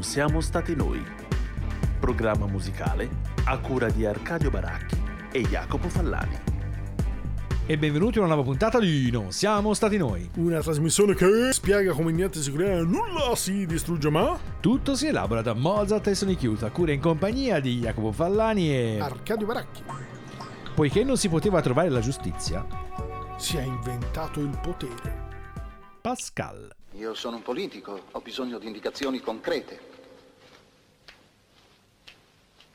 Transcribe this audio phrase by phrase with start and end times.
[0.00, 1.04] Non siamo stati noi.
[2.00, 3.06] Programma musicale
[3.44, 4.96] a cura di Arcadio Baracchi
[5.30, 6.38] e Jacopo Fallani.
[7.66, 10.26] E benvenuti a una nuova puntata di Non siamo stati noi.
[10.36, 15.42] Una trasmissione che spiega come niente si crea, nulla si distrugge, ma Tutto si elabora
[15.42, 18.98] da Mozart e Sonic Youth, a cura in compagnia di Jacopo Fallani e...
[19.00, 19.82] Arcadio Baracchi
[20.74, 22.66] Poiché non si poteva trovare la giustizia,
[23.36, 25.28] si è inventato il potere.
[26.00, 26.74] Pascal.
[26.94, 29.89] Io sono un politico, ho bisogno di indicazioni concrete.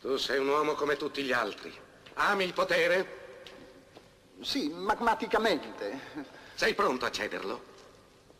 [0.05, 1.73] Tu sei un uomo come tutti gli altri.
[2.13, 3.41] Ami il potere?
[4.39, 5.99] Sì, magmaticamente.
[6.53, 7.63] Sei pronto a cederlo?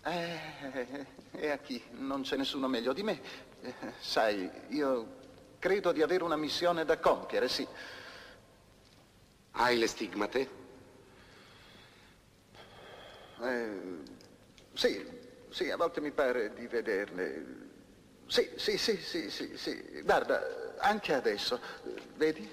[0.03, 1.83] Eh, e a chi?
[1.93, 3.19] Non c'è nessuno meglio di me.
[3.61, 5.15] Eh, sai, io
[5.57, 7.67] credo di avere una missione da compiere, sì.
[9.53, 10.49] Hai le stigmate?
[13.41, 13.79] Eh,
[14.73, 15.03] sì,
[15.49, 17.64] sì, a volte mi pare di vederle.
[18.27, 20.01] Sì, sì, sì, sì, sì, sì.
[20.03, 21.59] Guarda, anche adesso,
[22.15, 22.49] vedi?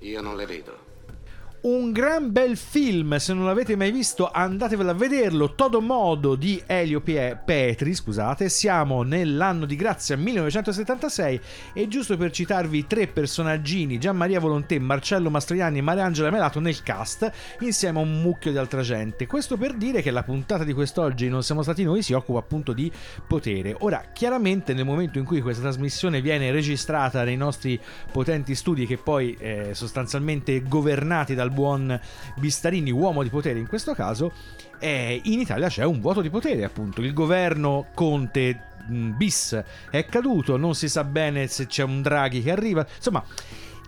[0.00, 0.87] Io non le vedo.
[1.60, 6.62] Un gran bel film, se non l'avete mai visto andatevelo a vederlo, Todo Modo di
[6.64, 11.40] Elio Pie- Petri, scusate, siamo nell'anno di grazia 1976
[11.72, 16.80] e giusto per citarvi tre personaggini, Gian Maria Volontè, Marcello Mastroianni e Mariangela Melato nel
[16.84, 19.26] cast, insieme a un mucchio di altra gente.
[19.26, 22.72] Questo per dire che la puntata di quest'oggi Non siamo stati noi si occupa appunto
[22.72, 22.90] di
[23.26, 23.74] potere.
[23.80, 27.80] Ora, chiaramente nel momento in cui questa trasmissione viene registrata nei nostri
[28.12, 31.98] potenti studi che poi eh, sostanzialmente governati dal buon
[32.36, 34.32] Bistarini, uomo di potere in questo caso,
[34.78, 37.00] eh, in Italia c'è un vuoto di potere, appunto.
[37.00, 42.50] Il governo Conte bis è caduto, non si sa bene se c'è un Draghi che
[42.50, 43.22] arriva, insomma.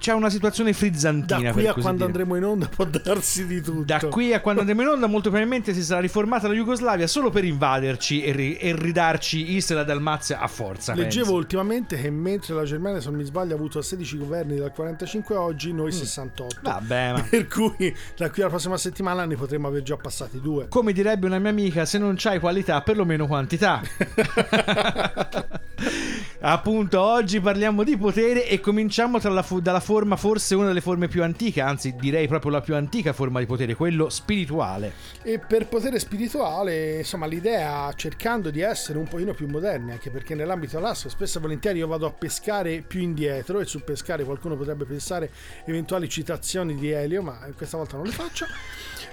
[0.01, 1.41] C'è una situazione frizzantina.
[1.43, 2.05] Da qui a quando dire.
[2.07, 3.83] andremo in onda può darsi di tutto.
[3.85, 7.29] Da qui a quando andremo in onda, molto probabilmente si sarà riformata la Jugoslavia solo
[7.29, 10.95] per invaderci e, ri- e ridarci Istria e Dalmazia a forza.
[10.95, 11.37] Leggevo penso.
[11.39, 15.35] ultimamente che mentre la Germania, se non mi sbaglio, ha avuto 16 governi dal 45
[15.35, 16.61] a oggi, noi 68.
[16.61, 16.63] Mm.
[16.63, 20.69] Vabbè, ma Per cui da qui alla prossima settimana ne potremmo aver già passati due.
[20.69, 23.83] come direbbe una mia amica, se non c'hai qualità, perlomeno quantità.
[26.43, 30.81] Appunto, oggi parliamo di potere e cominciamo tra la fu- dalla forma, forse una delle
[30.81, 34.93] forme più antiche, anzi direi proprio la più antica forma di potere, quello spirituale.
[35.25, 40.37] E per potere spirituale, insomma, l'idea cercando di essere un pochino più moderni, anche perché
[40.37, 44.57] nell'ambito dell'asso spesso e volentieri io vado a pescare più indietro e su pescare qualcuno
[44.57, 45.29] potrebbe pensare
[45.65, 48.47] eventuali citazioni di Elio, ma questa volta non le faccio.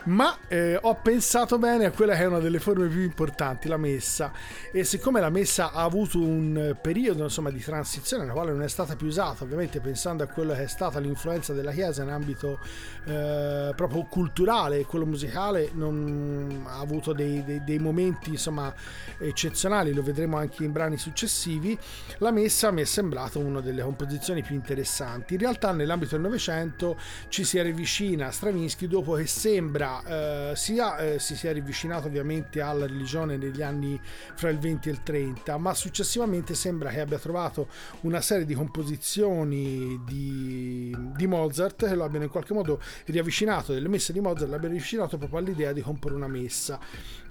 [0.06, 3.78] Ma eh, ho pensato bene a quella che è una delle forme più importanti, la
[3.78, 4.32] messa.
[4.72, 8.64] E siccome la messa ha avuto un eh, periodo insomma, di transizione nella quale non
[8.64, 12.10] è stata più usata, ovviamente pensando a quello che è stata l'influenza della Chiesa in
[12.10, 12.60] ambito
[13.06, 18.74] eh, proprio culturale e quello musicale, non ha avuto dei, dei- dei momenti insomma,
[19.18, 21.78] eccezionali, lo vedremo anche in brani successivi.
[22.20, 25.34] La messa mi è sembrata una delle composizioni più interessanti.
[25.34, 26.98] In realtà, nell'ambito del Novecento
[27.28, 32.62] ci si avvicina a Stravinsky dopo che sembra eh, sia eh, si sia avvicinato ovviamente
[32.62, 34.00] alla religione negli anni
[34.36, 37.68] fra il 20 e il 30, ma successivamente sembra che abbia trovato
[38.02, 43.88] una serie di composizioni di, di Mozart che lo abbiano in qualche modo riavvicinato, delle
[43.88, 46.80] messe di Mozart l'abbiano riavvicinato proprio all'idea di comporre una messa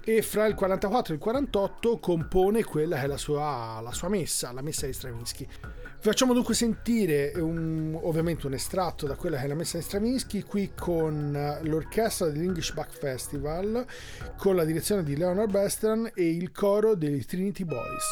[0.09, 4.07] e fra il 44 e il 48 compone quella che è la sua, la sua
[4.07, 5.45] messa, la messa di Stravinsky.
[5.45, 9.83] Vi facciamo dunque sentire un- ovviamente un estratto da quella che è la messa di
[9.83, 13.85] Stravinsky qui con l'orchestra dell'English Back Festival
[14.37, 18.05] con la direzione di Leonard Bestran e il coro dei Trinity Boys.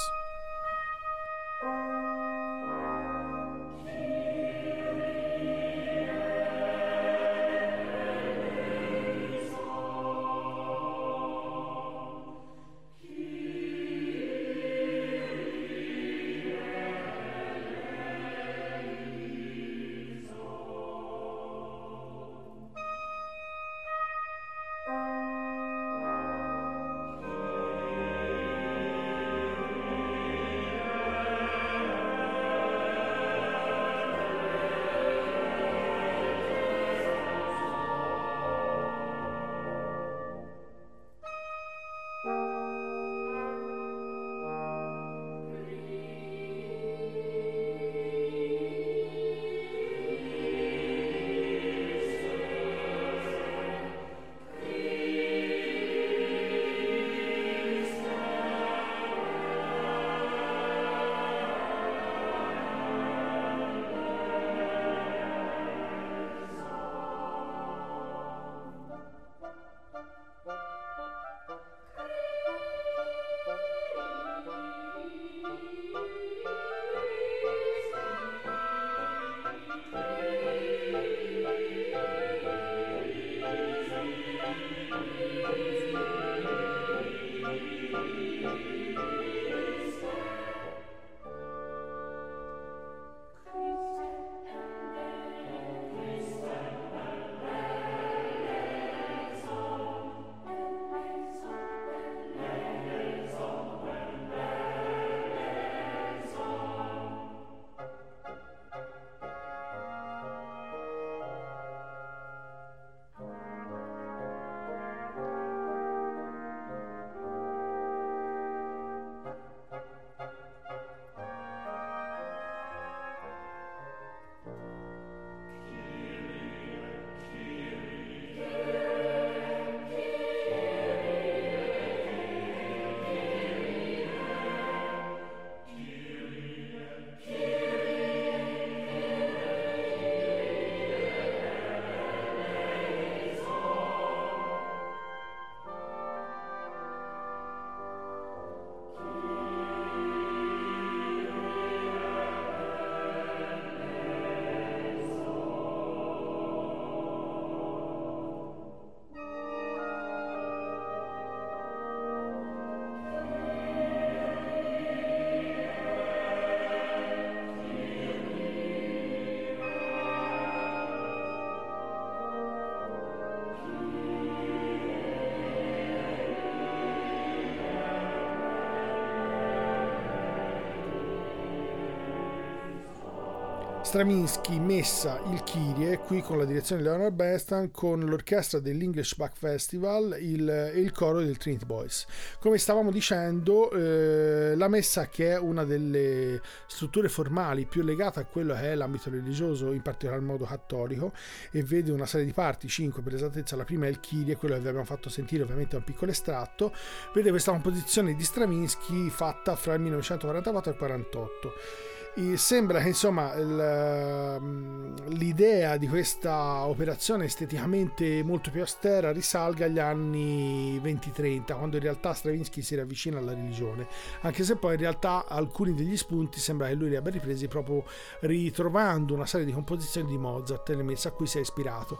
[183.95, 189.37] Stravinsky messa il Kyrie qui con la direzione di Leonard Bernstein con l'orchestra dell'English Back
[189.37, 192.05] Festival il, e il coro del Trinity Boys.
[192.41, 198.25] Come stavamo dicendo eh, la messa che è una delle strutture formali più legate a
[198.25, 201.13] quello che è l'ambito religioso in particolar modo cattolico
[201.51, 204.55] e vede una serie di parti 5 per esattezza la prima è il Kyrie quello
[204.55, 206.73] che vi abbiamo fatto sentire ovviamente è un piccolo estratto.
[207.13, 211.93] Vede questa composizione di Stravinsky fatta fra il 1944 e il 1948
[212.37, 220.79] sembra che insomma ehm, l'idea di questa operazione esteticamente molto più austera risalga agli anni
[220.81, 223.87] 20-30 quando in realtà Stravinsky si ravvicina alla religione.
[224.21, 227.83] Anche se poi in realtà alcuni degli spunti sembra che lui li abbia ripresi proprio
[228.21, 231.99] ritrovando una serie di composizioni di Mozart a cui si è ispirato.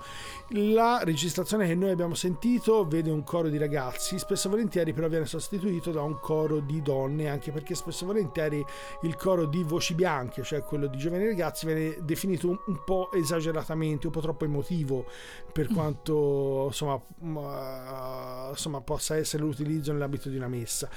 [0.52, 5.10] La registrazione che noi abbiamo sentito vede un coro di ragazzi spesso e volentieri però
[5.10, 8.66] viene sostituito da un coro di donne anche perché spesso e volentieri
[9.02, 12.84] il coro di voci bianche bianche, cioè quello di giovani ragazzi, viene definito un, un
[12.84, 15.08] po' esageratamente, un po' troppo emotivo
[15.52, 15.74] per mm.
[15.74, 20.88] quanto insomma, uh, insomma, possa essere l'utilizzo nell'ambito di una messa.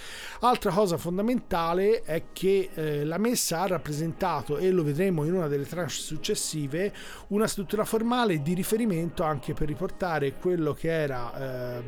[0.40, 5.48] Altra cosa fondamentale è che eh, la messa ha rappresentato, e lo vedremo in una
[5.48, 6.92] delle tranche successive,
[7.28, 11.82] una struttura formale di riferimento anche per riportare quello che era eh,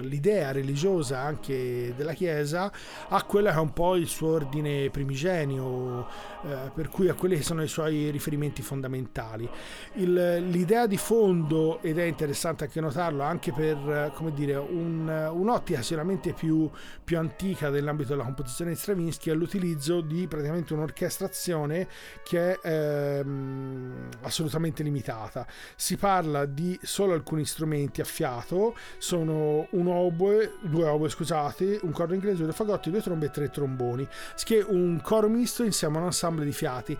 [0.00, 2.70] l'idea religiosa anche della Chiesa
[3.08, 6.06] a quella che è un po' il suo ordine primigenio.
[6.44, 9.48] Eh, per cui a quelli che sono i suoi riferimenti fondamentali.
[9.94, 16.32] Il, l'idea di fondo, ed è interessante anche notarlo, anche per dire, un, un'ottica sicuramente
[16.32, 16.68] più,
[17.02, 21.88] più antica nell'ambito della composizione di Stravinsky, è l'utilizzo di praticamente un'orchestrazione
[22.22, 25.46] che è ehm, assolutamente limitata.
[25.76, 31.92] Si parla di solo alcuni strumenti a fiato, sono un oboe, due oboe scusate, un
[31.92, 34.06] coro inglese, due fagotti, due trombe e tre tromboni,
[34.44, 36.98] che un coro misto insieme a un ensemble di fiati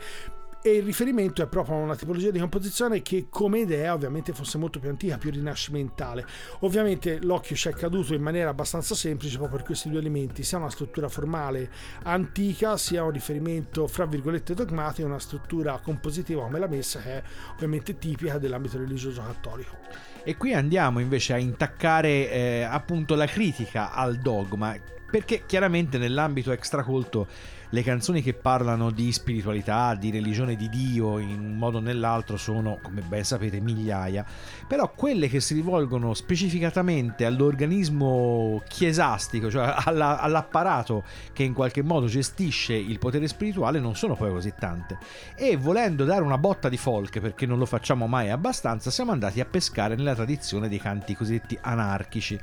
[0.60, 4.58] e il riferimento è proprio a una tipologia di composizione che come idea ovviamente fosse
[4.58, 6.26] molto più antica, più rinascimentale.
[6.60, 10.58] Ovviamente l'occhio ci è caduto in maniera abbastanza semplice proprio per questi due elementi, sia
[10.58, 11.70] una struttura formale
[12.02, 17.22] antica, sia un riferimento fra virgolette dogmatico, una struttura compositiva come la messa che è
[17.54, 19.76] ovviamente tipica dell'ambito religioso cattolico.
[20.24, 24.76] E qui andiamo invece a intaccare eh, appunto la critica al dogma,
[25.10, 27.26] perché chiaramente nell'ambito extracolto
[27.70, 32.36] le canzoni che parlano di spiritualità, di religione di Dio in un modo o nell'altro
[32.36, 34.24] sono, come ben sapete, migliaia,
[34.66, 42.06] però quelle che si rivolgono specificatamente all'organismo chiesastico, cioè alla, all'apparato che in qualche modo
[42.06, 44.98] gestisce il potere spirituale, non sono poi così tante.
[45.34, 49.40] E volendo dare una botta di folk, perché non lo facciamo mai abbastanza, siamo andati
[49.40, 52.38] a pescare nella tradizione dei canti cosiddetti anarchici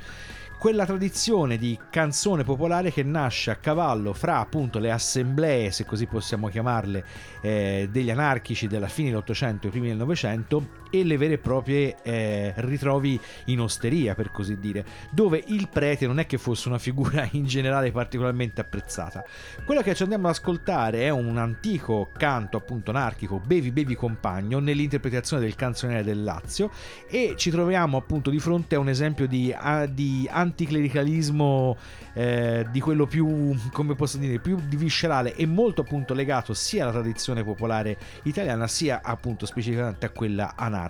[0.57, 6.05] quella tradizione di canzone popolare che nasce a cavallo fra appunto le assemblee, se così
[6.05, 7.05] possiamo chiamarle,
[7.41, 11.95] eh, degli anarchici della fine dell'Ottocento e primi del Novecento e le vere e proprie
[12.03, 16.77] eh, ritrovi in osteria, per così dire, dove il prete non è che fosse una
[16.77, 19.23] figura in generale particolarmente apprezzata.
[19.65, 24.59] Quello che ci andiamo ad ascoltare è un antico canto appunto anarchico, Bevi Bevi Compagno,
[24.59, 26.71] nell'interpretazione del canzoniere del Lazio
[27.09, 31.77] e ci troviamo appunto di fronte a un esempio di, a, di anticlericalismo
[32.13, 36.93] eh, di quello più, come posso dire, più viscerale e molto appunto legato sia alla
[36.93, 40.84] tradizione popolare italiana sia appunto specificamente a quella anarchica.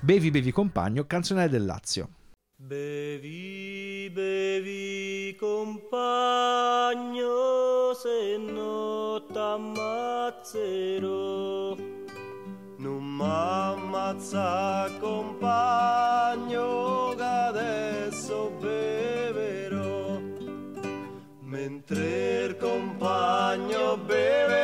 [0.00, 2.08] Bevi bevi compagno, canzone del Lazio.
[2.64, 5.92] Bevi, bevi compagno,
[7.94, 9.80] se no t'ammazzerò.
[12.76, 16.62] Non m'ammazza compagno,
[17.16, 20.20] che adesso beverò.
[21.40, 24.61] Mentre il compagno beve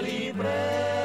[0.00, 0.95] librea.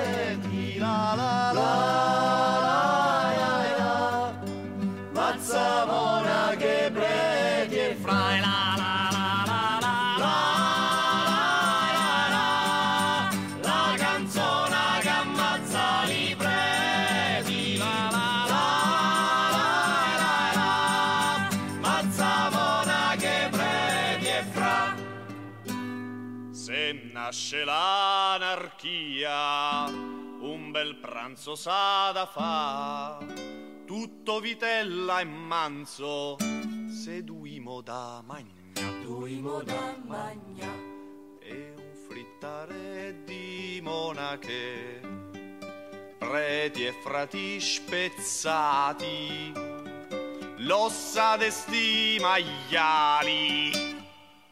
[31.42, 33.18] Bel pranzo s'ha da fa,
[33.86, 36.38] tutto vitella e manzo,
[36.88, 38.52] seduimo da magna.
[39.02, 40.72] Duimo da magna,
[41.40, 45.02] e un frittare di monache,
[46.20, 49.52] preti e frati spezzati,
[50.58, 53.72] l'ossa d'esti maiali,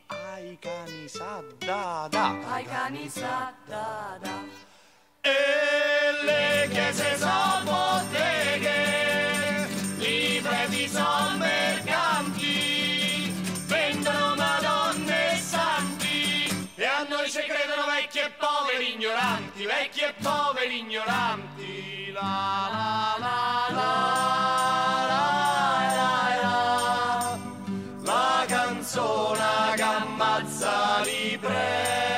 [0.08, 2.36] ai cani saddada.
[2.51, 4.58] ai cani sa da da.
[5.21, 5.31] E
[6.23, 9.67] le chiese sono botteghe,
[9.99, 13.33] i preti sono mercanti,
[13.67, 20.13] vendono madonne e santi, e a noi ci credono vecchi e poveri ignoranti, vecchi e
[20.21, 22.11] poveri ignoranti.
[22.13, 25.25] La la la la la
[25.95, 26.11] la
[26.41, 27.38] la
[28.03, 32.08] la canzone che ammazza i preti.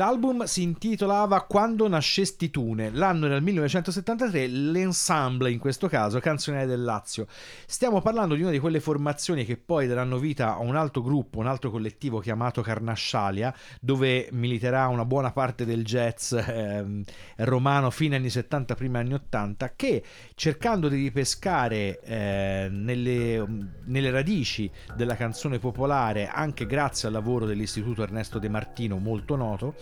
[0.00, 6.64] L'album si intitolava Quando nascesti tune, l'anno era il 1973, l'ensemble in questo caso Canzoniere
[6.66, 7.26] del Lazio.
[7.66, 11.38] Stiamo parlando di una di quelle formazioni che poi daranno vita a un altro gruppo,
[11.38, 17.02] un altro collettivo chiamato Carnascialia, dove militerà una buona parte del jazz ehm,
[17.36, 20.02] romano fine anni 70, primi anni 80, che
[20.34, 23.46] cercando di ripescare eh, nelle,
[23.84, 29.74] nelle radici della canzone popolare, anche grazie al lavoro dell'Istituto Ernesto De Martino, molto noto,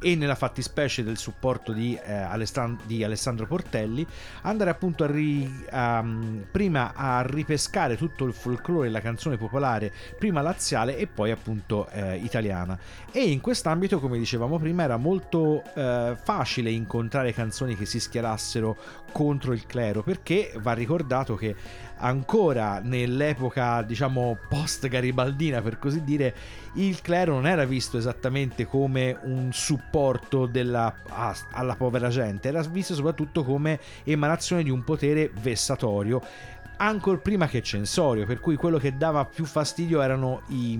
[0.00, 4.06] e nella fattispecie del supporto di, eh, Alessand- di Alessandro Portelli,
[4.42, 9.36] andare appunto a ri- a, mm, prima a ripescare tutto il folklore e la canzone
[9.36, 12.78] popolare, prima laziale e poi appunto eh, italiana.
[13.10, 18.76] E in quest'ambito, come dicevamo prima, era molto eh, facile incontrare canzoni che si schierassero
[19.12, 21.54] contro il clero, perché va ricordato che
[21.98, 26.34] ancora nell'epoca diciamo post garibaldina per così dire
[26.74, 30.94] il clero non era visto esattamente come un supporto della,
[31.52, 36.20] alla povera gente era visto soprattutto come emanazione di un potere vessatorio
[36.78, 40.78] ancora prima che censorio per cui quello che dava più fastidio erano i,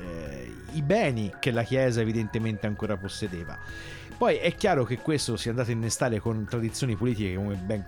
[0.00, 3.56] eh, i beni che la chiesa evidentemente ancora possedeva.
[4.16, 7.82] Poi è chiaro che questo si è andato a innestare con tradizioni politiche come ben,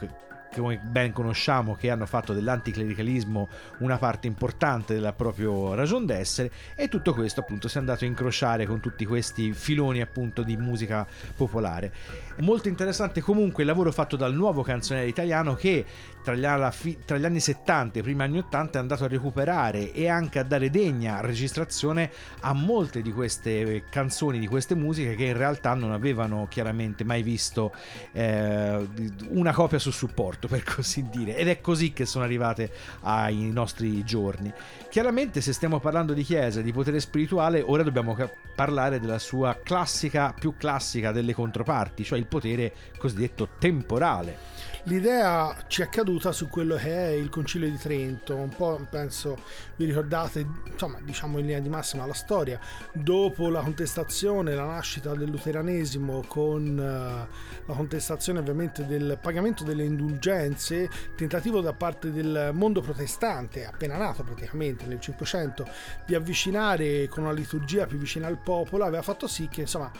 [0.60, 6.88] come ben conosciamo che hanno fatto dell'anticlericalismo una parte importante della proprio ragion d'essere e
[6.88, 11.06] tutto questo appunto si è andato a incrociare con tutti questi filoni appunto di musica
[11.36, 11.92] popolare.
[12.38, 15.84] Molto interessante comunque il lavoro fatto dal nuovo canzoniere italiano che
[16.24, 19.08] tra gli, fi- tra gli anni 70 e i primi anni 80 è andato a
[19.08, 25.14] recuperare e anche a dare degna registrazione a molte di queste canzoni, di queste musiche
[25.14, 27.72] che in realtà non avevano chiaramente mai visto
[28.12, 28.88] eh,
[29.28, 32.70] una copia su supporto per così dire ed è così che sono arrivate
[33.02, 34.52] ai nostri giorni.
[34.88, 38.16] Chiaramente se stiamo parlando di chiesa, di potere spirituale, ora dobbiamo
[38.54, 44.53] parlare della sua classica, più classica delle controparti, cioè il potere cosiddetto temporale.
[44.86, 49.38] L'idea ci è caduta su quello che è il Concilio di Trento, un po' penso
[49.76, 52.60] vi ricordate, insomma, diciamo in linea di massima la storia,
[52.92, 59.84] dopo la contestazione, la nascita del luteranesimo con eh, la contestazione ovviamente del pagamento delle
[59.84, 65.66] indulgenze, tentativo da parte del mondo protestante, appena nato praticamente nel 500,
[66.04, 69.90] di avvicinare con una liturgia più vicina al popolo, aveva fatto sì che insomma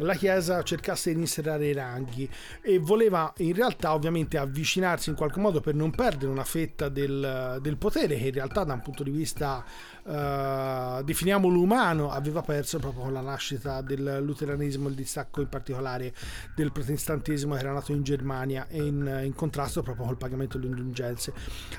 [0.00, 2.28] la Chiesa cercasse di inserire i ranghi
[2.60, 7.58] e voleva in realtà ovviamente avvicinarsi in qualche modo per non perdere una fetta del,
[7.60, 9.64] del potere che in realtà da un punto di vista
[10.06, 16.12] eh, definiamolo umano aveva perso proprio con la nascita del luteranesimo il distacco in particolare
[16.54, 20.70] del protestantesimo che era nato in Germania e in, in contrasto proprio col pagamento delle
[20.70, 21.32] indulgenze.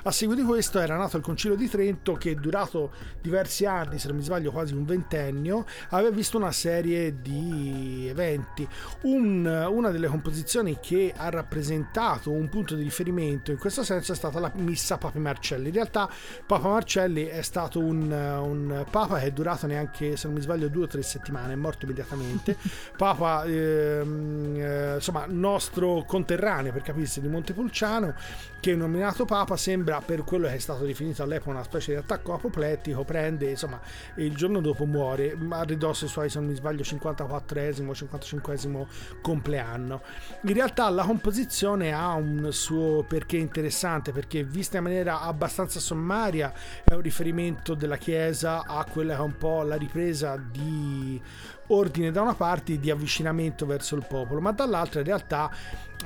[0.04, 4.08] A seguito di questo era nato il concilio di Trento che durato diversi anni se
[4.08, 8.66] non mi sbaglio quasi un ventennio aveva visto una serie di eventi.
[9.02, 14.14] Un- una delle composizioni che ha rappresentato un punto di riferimento in questo senso è
[14.14, 15.68] stata la missa Papa Marcelli.
[15.68, 16.08] In realtà
[16.46, 20.68] Papa Marcelli è stato un, un papa che è durato neanche se non mi sbaglio
[20.68, 22.56] due o tre settimane è morto immediatamente
[22.96, 28.14] papa ehm, eh, insomma nostro conterraneo per capirsi di Montepulciano
[28.60, 32.34] che nominato papa sembra per quello che è stato definito all'epoca una specie di attacco
[32.34, 33.80] apoplettico prende insomma
[34.14, 38.86] e il giorno dopo muore a ridosso ai suoi se non mi sbaglio 54esimo 55
[39.20, 40.02] compleanno.
[40.42, 46.52] In realtà la composizione ha un suo perché interessante perché vista in maniera abbastanza sommaria
[46.84, 51.22] è un riferimento della Chiesa a quella che è un po' la ripresa di
[51.68, 55.48] ordine da una parte e di avvicinamento verso il popolo, ma dall'altra in realtà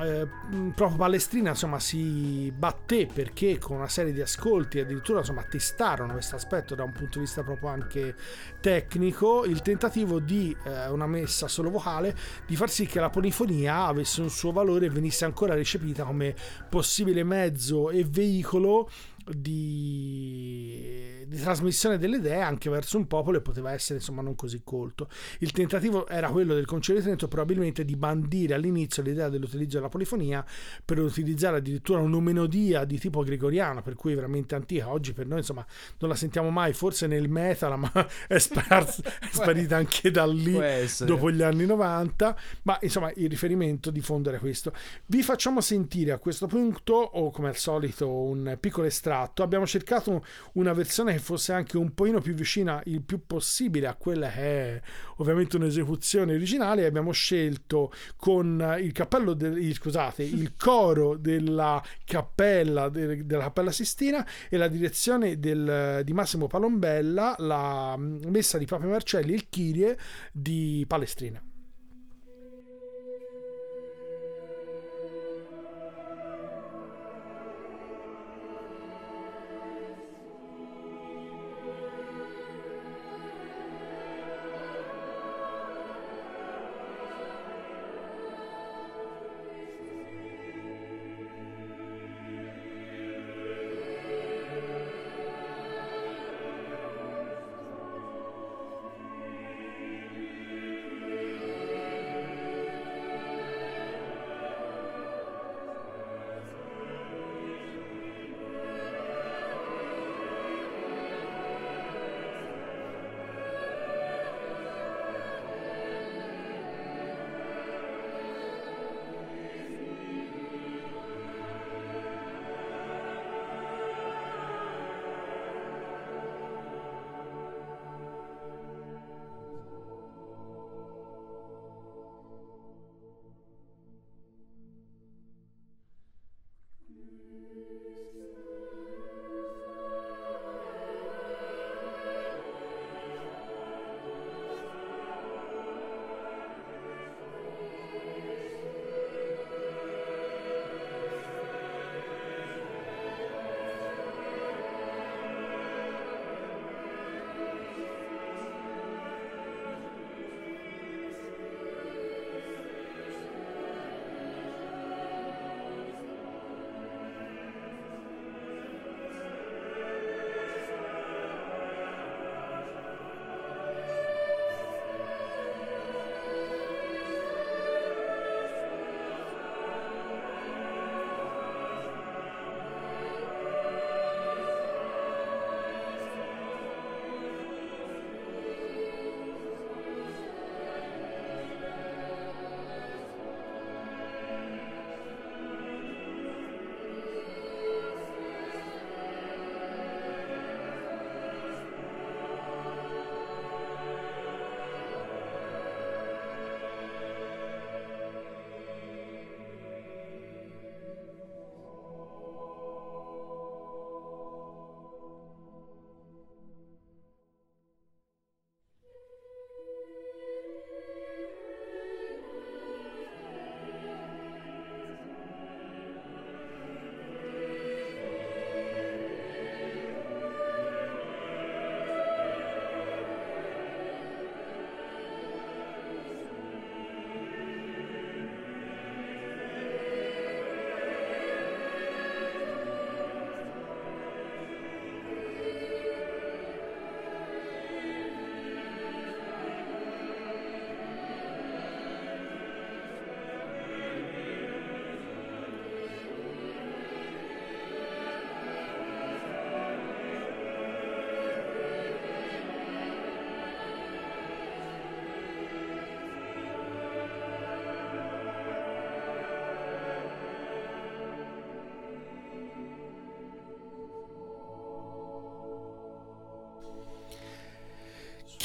[0.00, 0.28] eh,
[0.74, 6.36] proprio Palestrina insomma si batté perché con una serie di ascolti addirittura insomma testarono questo
[6.36, 8.14] aspetto da un punto di vista proprio anche
[8.60, 12.14] tecnico il tentativo di eh, una messa solo vocale
[12.46, 16.34] di far sì che la polifonia avesse un suo valore e venisse ancora recepita come
[16.68, 18.90] possibile mezzo e veicolo
[19.34, 24.60] di, di, trasmissione delle idee anche verso un popolo e poteva essere insomma non così
[24.62, 25.08] colto.
[25.40, 29.88] Il tentativo era quello del Concilio di Trento probabilmente di bandire all'inizio l'idea dell'utilizzo della
[29.88, 30.44] polifonia
[30.84, 34.90] per utilizzare addirittura una melodia di tipo gregoriano, per cui veramente antica.
[34.90, 35.66] Oggi per noi insomma
[35.98, 37.90] non la sentiamo mai, forse nel metal, ma
[38.28, 40.56] è, spar- è sparita anche da lì
[41.00, 42.36] dopo gli anni 90.
[42.62, 44.72] Ma insomma il riferimento di fondo era questo.
[45.06, 49.66] Vi facciamo sentire a questo punto, o come al solito, un piccolo estratto estratto, abbiamo
[49.66, 54.28] cercato una versione che fosse anche un pochino più vicina il più possibile a quella
[54.28, 54.80] che è
[55.16, 62.88] ovviamente un'esecuzione originale e abbiamo scelto con il cappello del, scusate, il coro della cappella
[62.88, 68.86] de, della Cappella Sistina e la direzione del, di Massimo Palombella, la messa di Papa
[68.86, 69.98] Marcelli e il Kyrie
[70.32, 71.42] di Palestrina.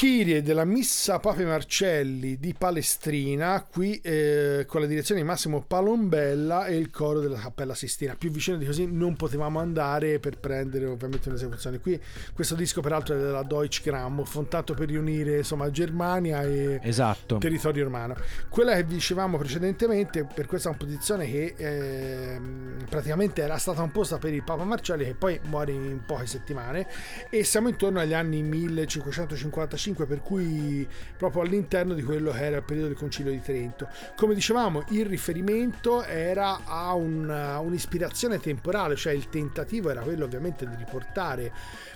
[0.01, 6.65] Kyrie della Missa Pape Marcelli di Palestrina, qui eh, con la direzione di Massimo Palombella
[6.65, 8.15] e il coro della Cappella Sistina.
[8.15, 11.77] Più vicino di così non potevamo andare per prendere ovviamente un'esecuzione.
[11.77, 12.01] Qui
[12.33, 17.37] questo disco peraltro è della Deutsche Grammophon, tanto per riunire insomma Germania e Esatto.
[17.37, 18.15] territorio romano.
[18.49, 24.41] Quella che dicevamo precedentemente per questa composizione che ehm, praticamente era stata composta per il
[24.41, 26.87] Papa Marcelli che poi muore in poche settimane
[27.29, 29.61] e siamo intorno agli anni 1555
[29.93, 33.87] per cui proprio all'interno di quello che era il periodo del Concilio di Trento.
[34.15, 40.67] Come dicevamo il riferimento era a un- un'ispirazione temporale, cioè il tentativo era quello ovviamente
[40.67, 41.51] di riportare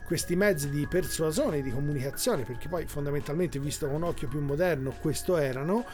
[0.05, 4.93] questi mezzi di persuasione, di comunicazione, perché poi fondamentalmente visto con un occhio più moderno
[5.01, 5.85] questo erano,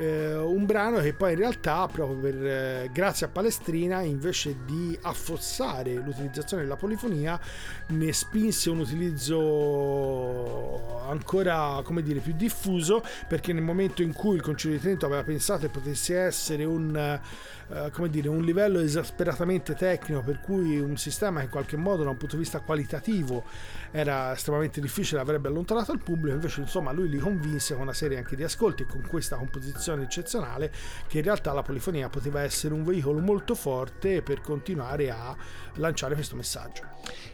[0.00, 4.98] eh, un brano che poi in realtà proprio per, eh, grazie a Palestrina invece di
[5.02, 7.38] affossare l'utilizzazione della polifonia
[7.88, 9.38] ne spinse un utilizzo
[11.06, 15.22] ancora come dire più diffuso perché nel momento in cui il Concilio di Trento aveva
[15.22, 17.20] pensato che potesse essere un
[17.72, 22.02] eh, come dire un livello esasperatamente tecnico per cui un sistema che in qualche modo
[22.02, 23.44] da un punto di vista qualitativo
[23.92, 28.18] era estremamente difficile avrebbe allontanato il pubblico invece insomma lui li convinse con una serie
[28.18, 30.72] anche di ascolti e con questa composizione eccezionale
[31.06, 35.36] che in realtà la polifonia poteva essere un veicolo molto forte per continuare a
[35.74, 36.82] lanciare questo messaggio.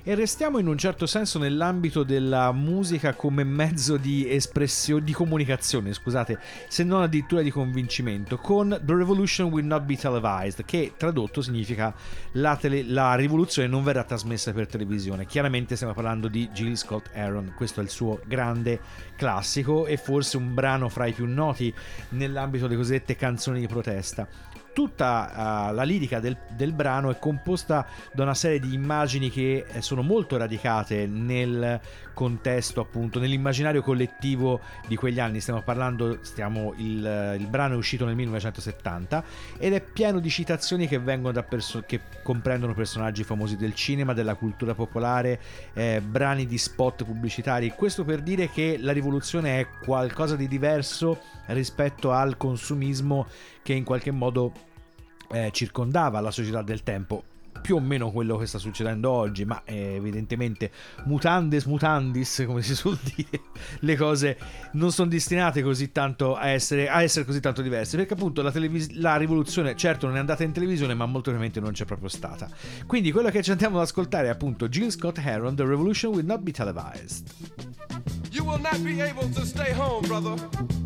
[0.02, 5.92] E restiamo in un certo senso nell'ambito della musica come mezzo di espressione, di comunicazione,
[5.92, 10.25] scusate, se non addirittura di convincimento, con The Revolution Will Not Be Televised,
[10.64, 11.94] che tradotto significa
[12.32, 15.26] la, tele- la rivoluzione non verrà trasmessa per televisione.
[15.26, 18.80] Chiaramente stiamo parlando di Jill Scott Aaron, questo è il suo grande
[19.16, 21.72] classico e forse un brano fra i più noti
[22.10, 24.26] nell'ambito delle cosiddette canzoni di protesta
[24.76, 29.64] tutta uh, la lirica del, del, brano è composta da una serie di immagini che
[29.66, 31.80] eh, sono molto radicate nel
[32.12, 35.40] contesto, appunto, nell'immaginario collettivo di quegli anni.
[35.40, 39.24] Stiamo parlando, stiamo, il, il brano è uscito nel 1970
[39.56, 44.74] ed è pieno di citazioni che perso- che comprendono personaggi famosi del cinema, della cultura
[44.74, 45.40] popolare,
[45.72, 47.72] eh, brani di spot pubblicitari.
[47.74, 53.26] Questo per dire che la rivoluzione è qualcosa di diverso rispetto al consumismo
[53.62, 54.52] che in qualche modo
[55.32, 57.24] eh, circondava la società del tempo
[57.60, 60.70] più o meno quello che sta succedendo oggi, ma eh, evidentemente
[61.04, 63.40] mutandes mutandis, come si suol dire,
[63.80, 64.38] le cose
[64.72, 68.52] non sono destinate così tanto a essere, a essere così tanto diverse, perché appunto la,
[68.52, 72.08] televis- la, rivoluzione certo non è andata in televisione, ma molto probabilmente non c'è proprio
[72.08, 72.48] stata.
[72.86, 76.26] Quindi quello che ci andiamo ad ascoltare è appunto Jill Scott Heron, The Revolution Will
[76.26, 77.28] Not Be Televised.
[78.30, 80.85] You will not be able to stay home, brother.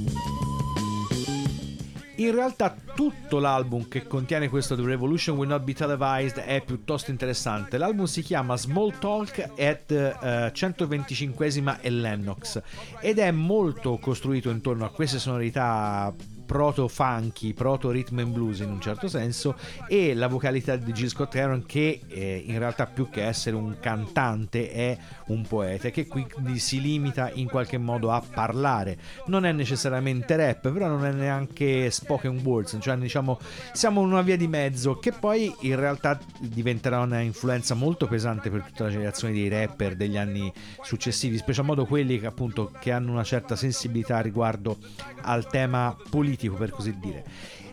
[2.15, 7.09] In realtà tutto l'album che contiene questo The Revolution Will Not Be Televised è piuttosto
[7.09, 7.77] interessante.
[7.77, 12.61] L'album si chiama Small Talk at uh, 125esima e Lennox
[12.99, 16.13] ed è molto costruito intorno a queste sonorità
[16.51, 19.55] proto funky, proto rhythm and blues in un certo senso
[19.87, 23.77] e la vocalità di Jill Scott Heron che eh, in realtà più che essere un
[23.79, 28.97] cantante è un poeta che quindi si limita in qualche modo a parlare.
[29.27, 33.39] Non è necessariamente rap, però non è neanche spoken words, cioè diciamo
[33.71, 38.49] siamo in una via di mezzo che poi in realtà diventerà una influenza molto pesante
[38.49, 42.91] per tutta la generazione dei rapper degli anni successivi, special modo quelli che appunto che
[42.91, 44.77] hanno una certa sensibilità riguardo
[45.21, 47.23] al tema politico per così dire.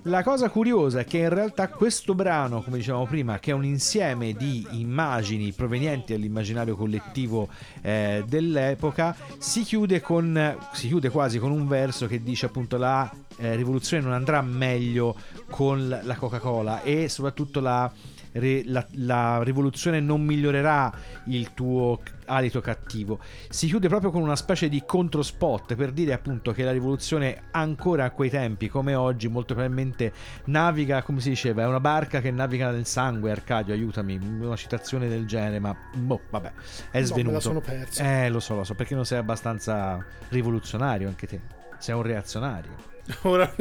[0.03, 3.65] La cosa curiosa è che in realtà questo brano, come dicevamo prima, che è un
[3.65, 7.49] insieme di immagini provenienti dall'immaginario collettivo
[7.83, 13.11] eh, dell'epoca, si chiude, con, si chiude quasi con un verso che dice appunto la
[13.39, 15.17] eh, rivoluzione non andrà meglio
[15.51, 17.91] con la Coca-Cola e soprattutto la
[18.67, 20.93] la, la, rivoluzione non migliorerà
[21.27, 23.19] il tuo alito cattivo.
[23.49, 28.05] Si chiude proprio con una specie di controspot per dire appunto che la rivoluzione ancora
[28.05, 30.13] a quei tempi come oggi molto probabilmente
[30.45, 35.09] naviga, come si diceva, è una barca che naviga nel sangue, Arcadio, aiutami, una citazione
[35.09, 36.53] del genere, ma boh, vabbè,
[36.91, 37.29] è svenuto.
[37.29, 38.03] No, la sono perso.
[38.03, 41.41] Eh, lo so, lo so, perché non sei abbastanza rivoluzionario anche te.
[41.79, 42.98] Sei un reazionario.
[43.23, 43.53] Ora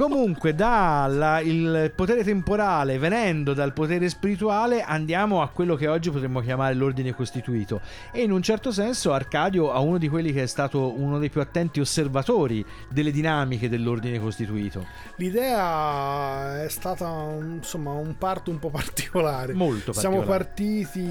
[0.00, 6.72] Comunque, dal potere temporale, venendo dal potere spirituale, andiamo a quello che oggi potremmo chiamare
[6.72, 7.82] l'ordine costituito.
[8.10, 11.28] E in un certo senso, Arcadio ha uno di quelli che è stato uno dei
[11.28, 14.86] più attenti osservatori delle dinamiche dell'ordine costituito.
[15.16, 17.06] L'idea è stata
[17.38, 19.52] insomma un parto un po' particolare.
[19.52, 20.16] Molto particolare.
[20.16, 21.04] Siamo partiti,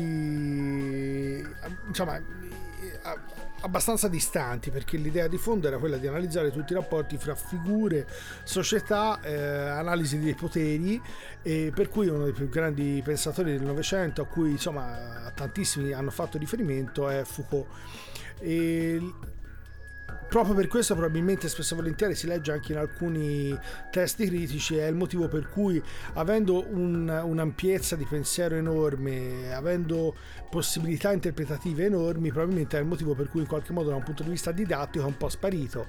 [1.89, 2.19] insomma
[3.61, 8.07] abbastanza distanti perché l'idea di fondo era quella di analizzare tutti i rapporti fra figure,
[8.43, 11.01] società, eh, analisi dei poteri
[11.41, 16.11] e per cui uno dei più grandi pensatori del Novecento a cui insomma tantissimi hanno
[16.11, 17.67] fatto riferimento è Foucault.
[18.39, 19.01] E
[20.29, 23.57] proprio per questo probabilmente spesso e volentieri si legge anche in alcuni
[23.89, 25.81] testi critici è il motivo per cui
[26.13, 30.15] avendo un, un'ampiezza di pensiero enorme avendo
[30.49, 34.21] possibilità interpretative enormi probabilmente è il motivo per cui in qualche modo da un punto
[34.21, 35.87] di vista didattico è un po' sparito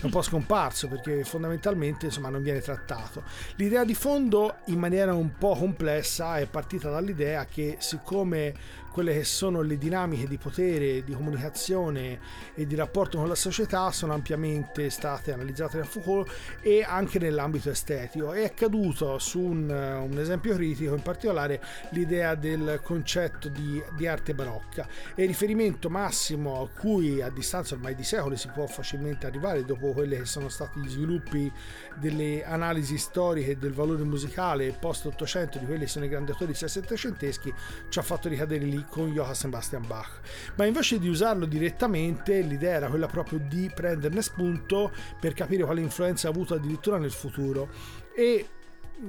[0.00, 3.22] è un po' scomparso perché fondamentalmente insomma non viene trattato.
[3.56, 8.54] L'idea di fondo in maniera un po' complessa è partita dall'idea che siccome
[8.90, 12.18] quelle che sono le dinamiche di potere, di comunicazione
[12.54, 17.70] e di rapporto con la società sono ampiamente state analizzate da Foucault e anche nell'ambito
[17.70, 18.32] estetico.
[18.32, 24.34] È caduto su un, un esempio critico, in particolare l'idea del concetto di, di arte
[24.34, 29.26] barocca e il riferimento massimo a cui a distanza ormai di secoli si può facilmente
[29.26, 31.50] arrivare dopo quelli che sono stati gli sviluppi
[31.96, 37.52] delle analisi storiche del valore musicale post-800 di quelli che sono i grandi autori settecenteschi
[37.88, 40.20] ci ha fatto ricadere lì con Johann Sebastian Bach.
[40.56, 44.90] Ma invece di usarlo direttamente, l'idea era quella proprio di prenderne spunto
[45.20, 47.68] per capire quale influenza ha avuto addirittura nel futuro.
[48.14, 48.46] E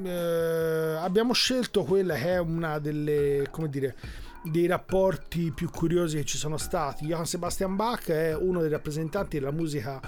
[0.04, 3.96] eh, abbiamo scelto quella che è una delle, come dire,
[4.44, 7.06] dei rapporti più curiosi che ci sono stati.
[7.06, 10.00] Johann Sebastian Bach è uno dei rappresentanti della musica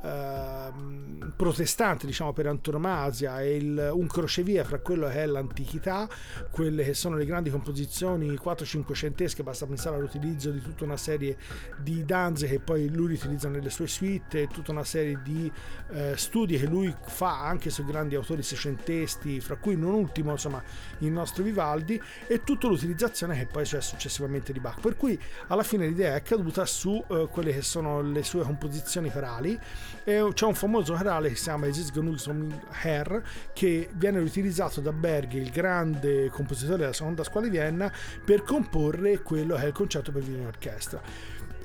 [0.00, 6.08] Ehm, protestante diciamo per antonomasia è il, un crocevia fra quello che è l'antichità
[6.50, 11.36] quelle che sono le grandi composizioni 4-5 centesche basta pensare all'utilizzo di tutta una serie
[11.78, 15.50] di danze che poi lui utilizza nelle sue suite tutta una serie di
[15.90, 20.62] eh, studi che lui fa anche sui grandi autori seicentesti fra cui non ultimo insomma
[20.98, 24.80] il nostro Vivaldi e tutta l'utilizzazione che poi c'è successivamente di Bach.
[24.80, 29.10] Per cui alla fine l'idea è caduta su eh, quelle che sono le sue composizioni
[29.10, 29.58] corali e
[30.04, 33.20] c'è un famoso corale che si chiama Isis Gnusum Herr
[33.52, 37.92] che viene utilizzato da Berg, il grande compositore della seconda scuola di Vienna,
[38.24, 41.00] per comporre quello che è il concerto per violino orchestra.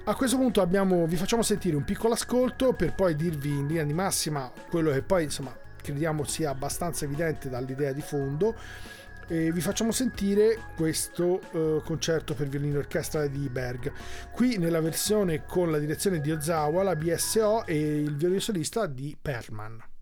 [0.06, 3.86] A questo punto abbiamo, vi facciamo sentire un piccolo ascolto per poi dirvi in linea
[3.86, 8.54] di massima quello che poi insomma crediamo sia abbastanza evidente dall'idea di fondo
[9.28, 13.92] e vi facciamo sentire questo uh, concerto per violino orchestra di Berg.
[14.32, 19.16] Qui nella versione con la direzione di Ozawa, la BSO e il violino solista di
[19.20, 19.93] Perlman.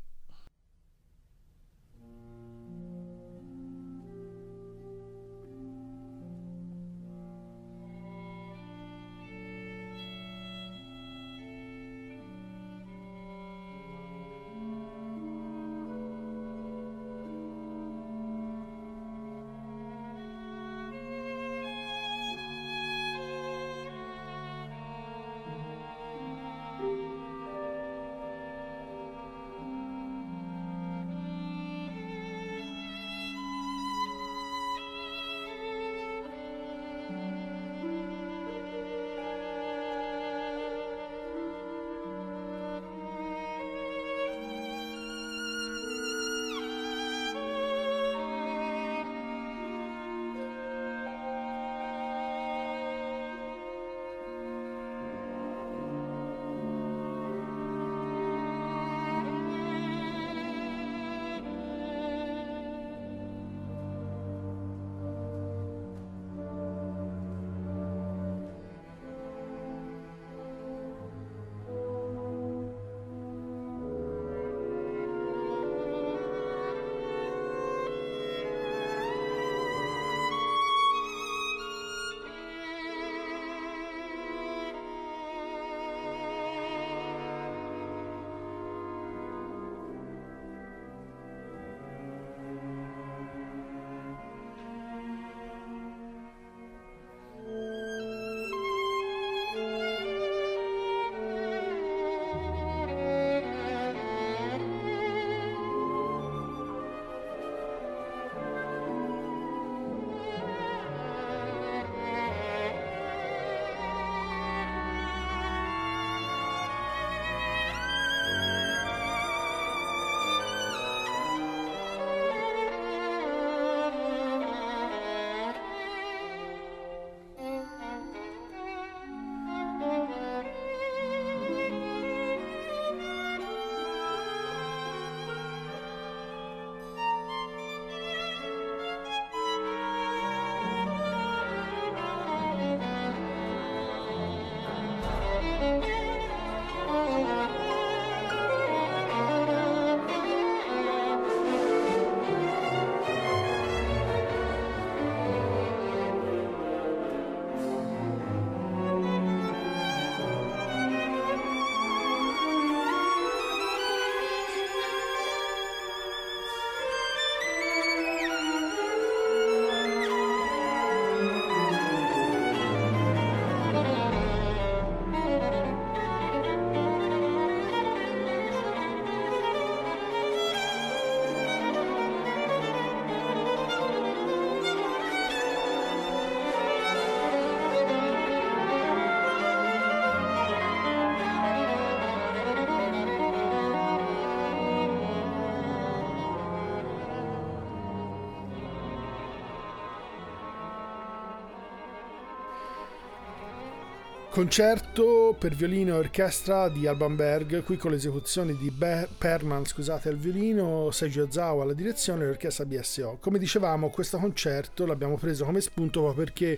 [204.41, 210.09] Concerto per violino e orchestra di Alban Berg, qui con l'esecuzione di Be- Perman scusate,
[210.09, 213.19] al violino, Seiji Ozawa alla direzione e l'orchestra BSO.
[213.21, 216.57] Come dicevamo, questo concerto l'abbiamo preso come spunto perché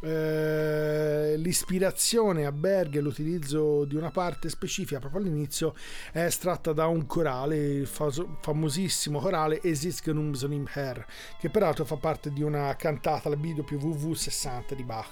[0.00, 5.74] eh, l'ispirazione a Berg e l'utilizzo di una parte specifica proprio all'inizio
[6.12, 11.04] è estratta da un corale, il famosissimo corale Esis Genum Sonim Her,
[11.40, 15.10] che peraltro fa parte di una cantata, la BWV 60 di Bach.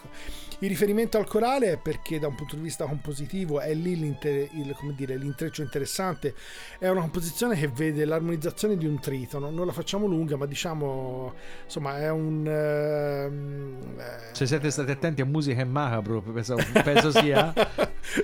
[0.61, 4.49] Il riferimento al corale è perché da un punto di vista compositivo è lì l'inter-
[4.55, 6.35] il- dire, l'intreccio interessante,
[6.79, 11.35] è una composizione che vede l'armonizzazione di un tritono, non la facciamo lunga ma diciamo
[11.65, 12.47] insomma è un...
[12.47, 17.53] eh, Se siete stati attenti a musica e macabro, penso, penso sia.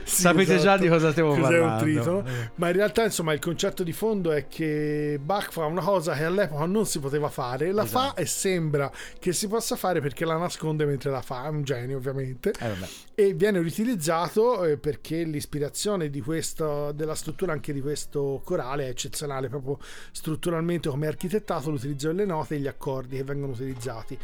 [0.04, 0.82] Sì, Sapete già esatto.
[0.82, 1.72] di cosa stiamo Cos'è parlando.
[1.72, 2.18] un tritono.
[2.26, 2.50] Eh.
[2.56, 6.24] Ma in realtà, insomma, il concetto di fondo è che Bach fa una cosa che
[6.24, 8.14] all'epoca non si poteva fare, la Esatto.
[8.14, 11.44] fa e sembra che si possa fare perché la nasconde mentre la fa.
[11.46, 12.52] È un genio, ovviamente.
[12.60, 12.70] Eh.
[13.14, 18.88] E viene riutilizzato eh, perché l'ispirazione di questo, della struttura anche di questo corale è
[18.88, 19.78] eccezionale, proprio
[20.12, 24.16] strutturalmente come è architettato, l'utilizzo delle note e gli accordi che vengono utilizzati.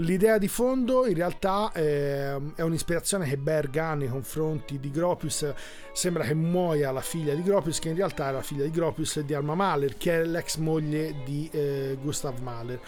[0.00, 5.52] L'idea di fondo in realtà eh, è un'ispirazione che Berg ha nei confronti di Gropius.
[5.92, 9.16] Sembra che muoia la figlia di Gropius, che in realtà è la figlia di Gropius
[9.18, 12.80] e di Alma Mahler, che è l'ex moglie di eh, Gustav Mahler.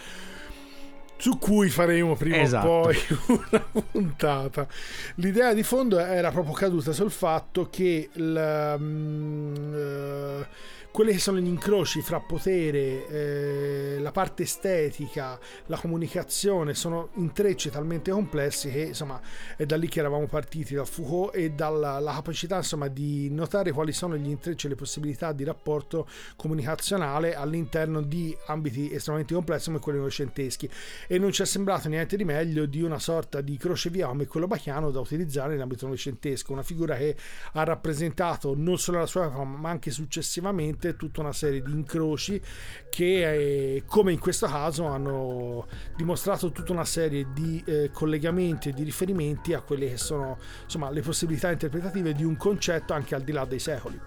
[1.17, 2.67] Su cui faremo prima Esatto.
[2.67, 2.97] o poi
[3.51, 4.67] una puntata.
[5.15, 10.47] L'idea di fondo era proprio caduta sul fatto che il, mm, eh,
[10.91, 17.69] quelli che sono gli incroci fra potere, eh, la parte estetica, la comunicazione sono intrecci
[17.69, 19.19] talmente complessi che insomma
[19.55, 23.71] è da lì che eravamo partiti da Foucault e dalla la capacità insomma di notare
[23.71, 29.67] quali sono gli intrecci e le possibilità di rapporto comunicazionale all'interno di ambiti estremamente complessi
[29.67, 30.69] come quelli novecenteschi.
[31.07, 34.47] E non ci è sembrato niente di meglio di una sorta di crocevia come quello
[34.47, 37.15] bachiano da utilizzare nell'ambito novecentesco, una figura che
[37.53, 42.41] ha rappresentato non solo la sua ma anche successivamente tutta una serie di incroci
[42.89, 48.73] che eh, come in questo caso hanno dimostrato tutta una serie di eh, collegamenti e
[48.73, 53.21] di riferimenti a quelle che sono insomma le possibilità interpretative di un concetto anche al
[53.21, 53.99] di là dei secoli.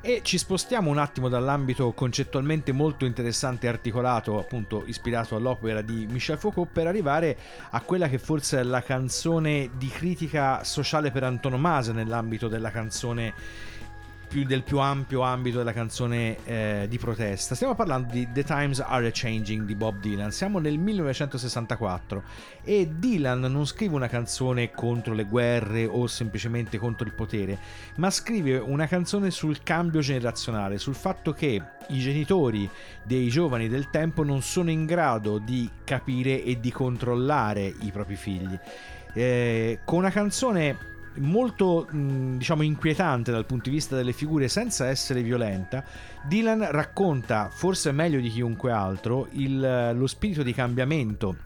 [0.00, 6.06] E ci spostiamo un attimo dall'ambito concettualmente molto interessante e articolato, appunto ispirato all'opera di
[6.08, 7.36] Michel Foucault, per arrivare
[7.70, 13.34] a quella che forse è la canzone di critica sociale per antonomasia nell'ambito della canzone
[14.28, 17.54] più del più ampio ambito della canzone eh, di protesta.
[17.54, 20.30] Stiamo parlando di The Times Are Changing di Bob Dylan.
[20.30, 22.22] Siamo nel 1964
[22.62, 27.58] e Dylan non scrive una canzone contro le guerre o semplicemente contro il potere,
[27.96, 32.68] ma scrive una canzone sul cambio generazionale, sul fatto che i genitori
[33.02, 38.16] dei giovani del tempo non sono in grado di capire e di controllare i propri
[38.16, 38.58] figli.
[39.14, 44.86] Eh, con una canzone molto mh, diciamo inquietante dal punto di vista delle figure senza
[44.88, 45.84] essere violenta
[46.26, 51.36] Dylan racconta forse meglio di chiunque altro il- lo spirito di cambiamento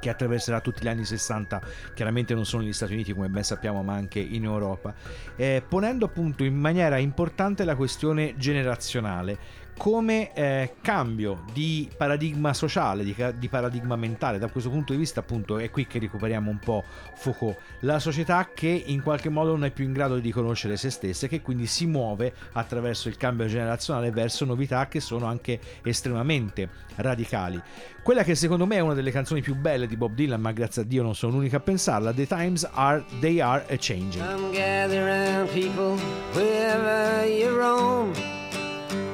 [0.00, 1.60] che attraverserà tutti gli anni 60
[1.94, 4.92] chiaramente non solo negli Stati Uniti come ben sappiamo ma anche in Europa
[5.36, 9.38] eh, ponendo appunto in maniera importante la questione generazionale
[9.76, 14.38] come eh, cambio di paradigma sociale, di, di paradigma mentale.
[14.38, 17.56] Da questo punto di vista, appunto, è qui che recuperiamo un po' Foucault.
[17.80, 21.26] La società che in qualche modo non è più in grado di conoscere se stessa
[21.26, 26.68] e che quindi si muove attraverso il cambio generazionale verso novità che sono anche estremamente
[26.96, 27.60] radicali.
[28.02, 30.82] Quella che secondo me è una delle canzoni più belle di Bob Dylan, ma grazie
[30.82, 34.22] a Dio non sono l'unica a pensarla, The Times Are They Are a Changing.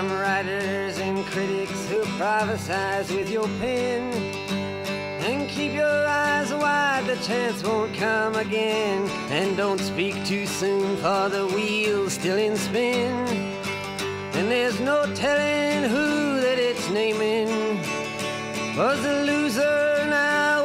[0.00, 4.10] Some writers and critics who prophesize with your pen.
[5.28, 9.06] And keep your eyes wide, the chance won't come again.
[9.28, 13.12] And don't speak too soon, for the wheel's still in spin.
[14.38, 17.48] And there's no telling who that it's naming.
[18.78, 20.64] Was the loser now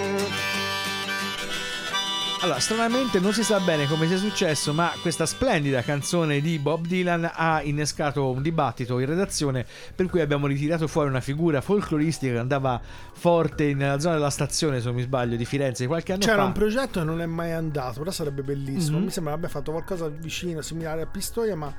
[2.43, 6.87] Allora, stranamente non si sa bene come sia successo, ma questa splendida canzone di Bob
[6.87, 9.63] Dylan ha innescato un dibattito in redazione
[9.95, 12.81] per cui abbiamo ritirato fuori una figura folcloristica che andava
[13.13, 16.45] forte nella zona della stazione, se non mi sbaglio, di Firenze qualche anno C'era fa.
[16.45, 18.97] un progetto e non è mai andato, però sarebbe bellissimo.
[18.97, 19.03] Mhm.
[19.03, 21.71] Mi sembra abbia fatto qualcosa vicino, similare a Pistoia, ma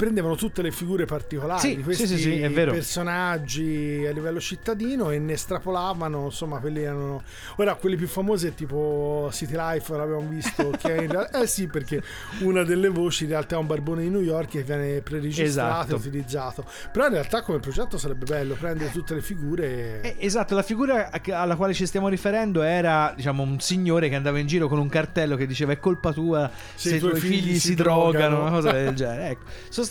[0.00, 5.18] prendevano tutte le figure particolari Sì, di questi sì, sì, personaggi a livello cittadino e
[5.18, 7.22] ne estrapolavano, insomma, quelli erano
[7.56, 11.66] ora quelli più famosi tipo City Life, l'abbiamo visto che è in realtà eh sì,
[11.66, 12.02] perché
[12.40, 15.92] una delle voci in realtà è un barbone di New York che viene preregistrato Esatto.
[15.92, 16.64] e utilizzato.
[16.90, 21.10] Però in realtà come progetto sarebbe bello prendere tutte le figure Eh, Esatto, la figura
[21.28, 24.88] alla quale ci stiamo riferendo era, diciamo, un signore che andava in giro con un
[24.88, 28.94] cartello che diceva è colpa tua se, i tuoi figli, si drogano, una cosa del
[28.96, 29.28] genere.
[29.30, 29.42] Ecco.
[29.68, 29.88] Sostanzialmente,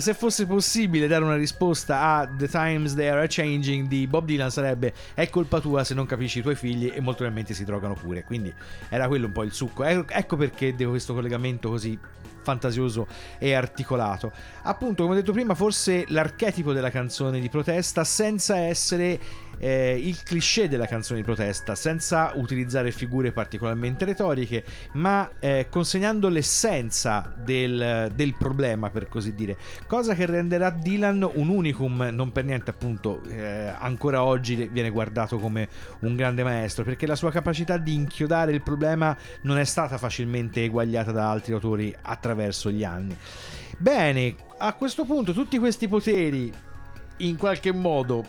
[0.00, 4.50] se fosse possibile dare una risposta a The Times They Are Changing di Bob Dylan
[4.50, 7.94] sarebbe è colpa tua se non capisci i tuoi figli e molto probabilmente si drogano
[7.94, 8.24] pure.
[8.24, 8.52] Quindi
[8.88, 9.84] era quello un po' il succo.
[9.84, 11.96] E- Ecco perché devo questo collegamento così
[12.42, 13.06] fantasioso
[13.38, 14.32] e articolato.
[14.62, 19.20] Appunto, come ho detto prima, forse l'archetipo della canzone di protesta senza essere
[19.58, 26.28] eh, il cliché della canzone di protesta, senza utilizzare figure particolarmente retoriche, ma eh, consegnando
[26.28, 29.56] l'essenza del, del problema, per così dire.
[29.86, 35.38] Cosa che renderà Dylan un unicum, non per niente appunto, eh, ancora oggi viene guardato
[35.38, 35.68] come
[36.00, 40.64] un grande maestro, perché la sua capacità di inchiodare il problema non è stata facilmente
[40.64, 43.16] eguagliata da altri autori attraverso gli anni.
[43.78, 46.52] Bene, a questo punto tutti questi poteri
[47.18, 48.26] in qualche modo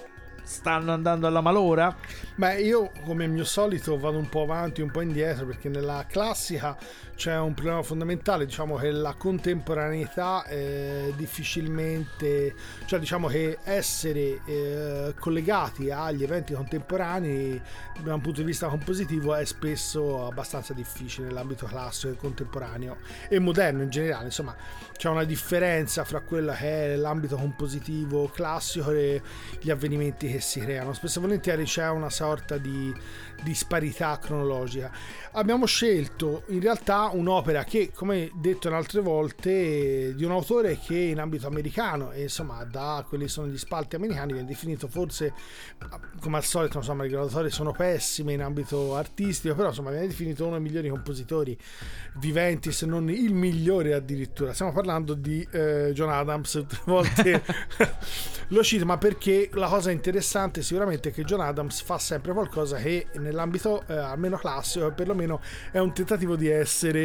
[0.49, 1.95] stanno andando alla malora?
[2.33, 6.75] Beh, io come mio solito vado un po' avanti, un po' indietro, perché nella classica
[7.19, 12.55] c'è un problema fondamentale, diciamo che la contemporaneità è difficilmente,
[12.85, 17.61] cioè diciamo che essere eh, collegati agli eventi contemporanei
[17.99, 22.95] da un punto di vista compositivo è spesso abbastanza difficile nell'ambito classico e contemporaneo
[23.27, 24.55] e moderno in generale, insomma
[24.95, 29.21] c'è una differenza fra quello che è l'ambito compositivo classico e
[29.59, 30.93] gli avvenimenti che si creano.
[30.93, 32.93] Spesso e volentieri c'è una sorta di
[33.41, 34.91] disparità cronologica.
[35.31, 40.97] Abbiamo scelto in realtà un'opera che, come detto in altre volte, di un autore che
[40.97, 45.33] in ambito americano e insomma da quelli che sono gli spalti americani viene definito forse
[46.19, 50.45] come al solito insomma le graduatorie sono pessime in ambito artistico però insomma viene definito
[50.45, 51.57] uno dei migliori compositori
[52.15, 54.53] viventi se non il migliore addirittura.
[54.53, 57.43] Stiamo parlando di eh, John Adams le volte
[58.49, 62.77] lo cito ma perché la cosa interessante sicuramente è che John Adams fa sempre qualcosa
[62.77, 65.41] che nell'ambito eh, almeno classico perlomeno
[65.71, 66.98] è un tentativo di essere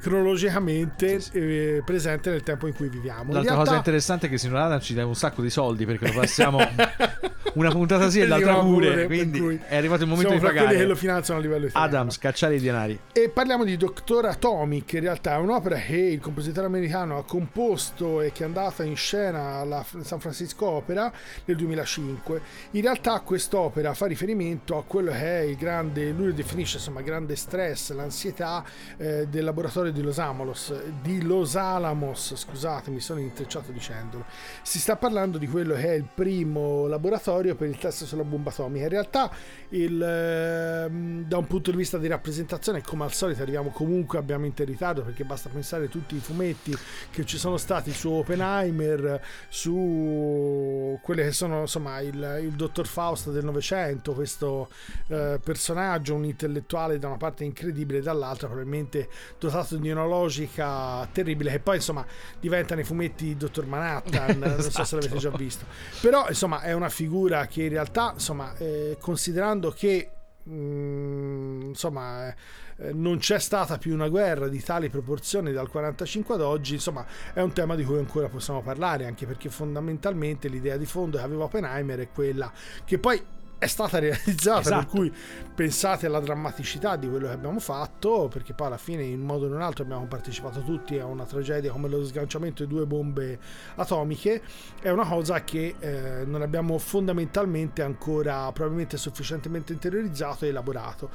[0.00, 4.58] cronologicamente eh, presente nel tempo in cui viviamo L'altra realtà- cosa interessante è che Signor
[4.58, 6.58] Adam ci dà un sacco di soldi perché lo passiamo
[7.54, 9.06] una puntata sì e l'altra pure.
[9.06, 10.76] quindi è arrivato il momento di pagare.
[10.76, 11.96] che lo finanziano a livello italiano.
[11.96, 12.98] Adams, cacciare i denari.
[13.12, 18.20] E parliamo di Doctor Atomic, in realtà è un'opera che il compositore americano ha composto
[18.20, 21.12] e che è andata in scena alla San Francisco Opera
[21.44, 22.40] nel 2005.
[22.72, 27.02] In realtà quest'opera fa riferimento a quello che è il grande, lui lo definisce insomma
[27.02, 28.64] grande stress, l'ansietà
[28.96, 30.72] eh, del laboratorio di Los Alamos,
[31.02, 34.24] di Los Alamos, scusate mi sono intrecciato dicendolo.
[34.62, 38.50] Si sta parlando di quello che è il primo laboratorio per il test sulla bomba
[38.50, 38.84] atomica.
[38.84, 39.30] In realtà
[39.70, 44.46] il, ehm, da un punto di vista di rappresentazione come al solito arriviamo comunque abbiamo
[44.46, 46.76] in ritardo perché basta pensare a tutti i fumetti
[47.10, 53.30] che ci sono stati su Oppenheimer su quelle che sono insomma il, il dottor Faust
[53.30, 54.68] del Novecento questo
[55.08, 59.08] eh, personaggio un intellettuale da una parte incredibile dall'altra probabilmente
[59.38, 62.04] dotato di una logica terribile che poi insomma
[62.38, 65.64] diventa nei fumetti il dottor Manhattan non so se l'avete già visto.
[66.00, 70.10] Però insomma è una figura che in realtà insomma eh, considerando che
[70.48, 72.34] mm, insomma
[72.76, 77.04] eh, non c'è stata più una guerra di tali proporzioni dal 45 ad oggi insomma
[77.34, 81.24] è un tema di cui ancora possiamo parlare anche perché fondamentalmente l'idea di fondo che
[81.24, 82.50] aveva Oppenheimer è quella
[82.84, 83.22] che poi
[83.60, 84.76] è stata realizzata Esatto.
[84.76, 85.12] per cui
[85.54, 89.44] pensate alla drammaticità di quello che abbiamo fatto perché poi alla fine in un modo
[89.44, 92.86] o in un altro abbiamo partecipato tutti a una tragedia come lo sganciamento di due
[92.86, 93.38] bombe
[93.74, 94.40] atomiche
[94.80, 101.10] è una cosa che eh, non abbiamo fondamentalmente ancora probabilmente sufficientemente interiorizzato e elaborato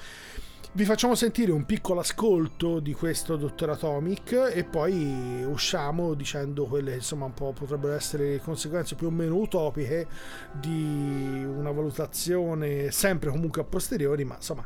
[0.76, 6.92] vi facciamo sentire un piccolo ascolto di questo Dottor Atomic e poi usciamo dicendo quelle
[6.92, 10.06] che insomma un po' potrebbero essere le conseguenze più o meno utopiche
[10.52, 14.66] di una valutazione sempre comunque a posteriori, ma insomma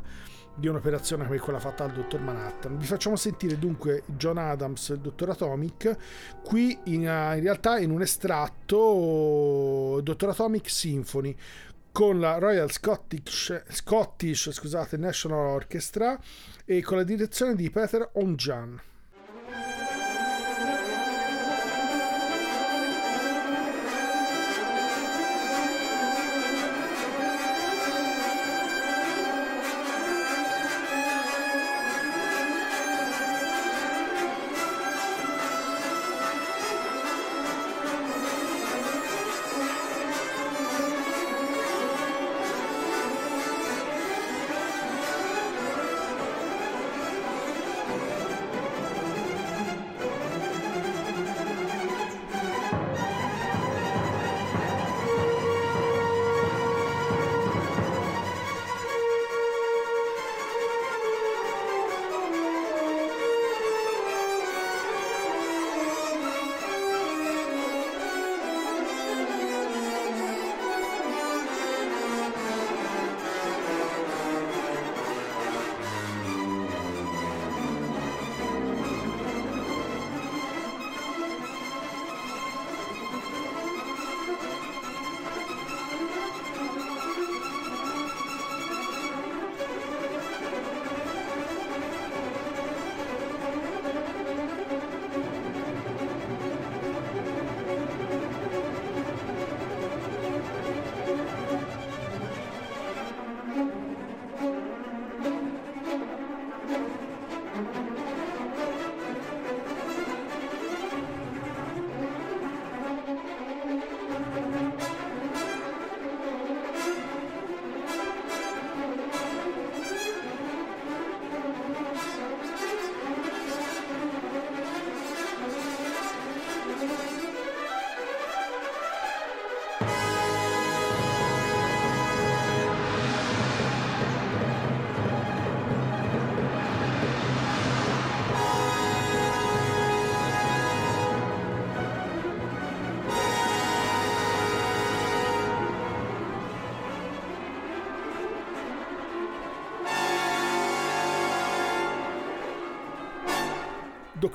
[0.52, 2.76] di un'operazione come quella fatta al Dottor Manhattan.
[2.76, 5.96] Vi facciamo sentire dunque John Adams, il Dottor Atomic,
[6.42, 11.36] qui in, in realtà in un estratto Dottor Atomic Symphony
[11.92, 16.18] con la Royal Scottish, Scottish scusate, National Orchestra
[16.64, 18.80] e con la direzione di Peter Onjan.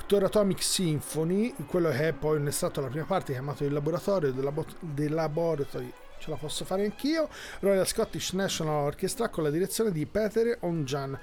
[0.08, 4.30] Doctor Atomic Symphony, quello che è poi un estratto della prima parte chiamato Il laboratorio
[4.30, 7.28] del labo- del laboratory ce la posso fare anch'io.
[7.58, 11.18] Royal Scottish National Orchestra con la direzione di Peter Onjan.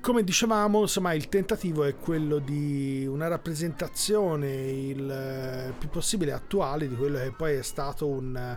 [0.00, 6.86] Come dicevamo, insomma, il tentativo è quello di una rappresentazione il eh, più possibile attuale
[6.86, 8.56] di quello che poi è stato un,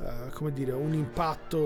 [0.00, 1.58] eh, come dire, un impatto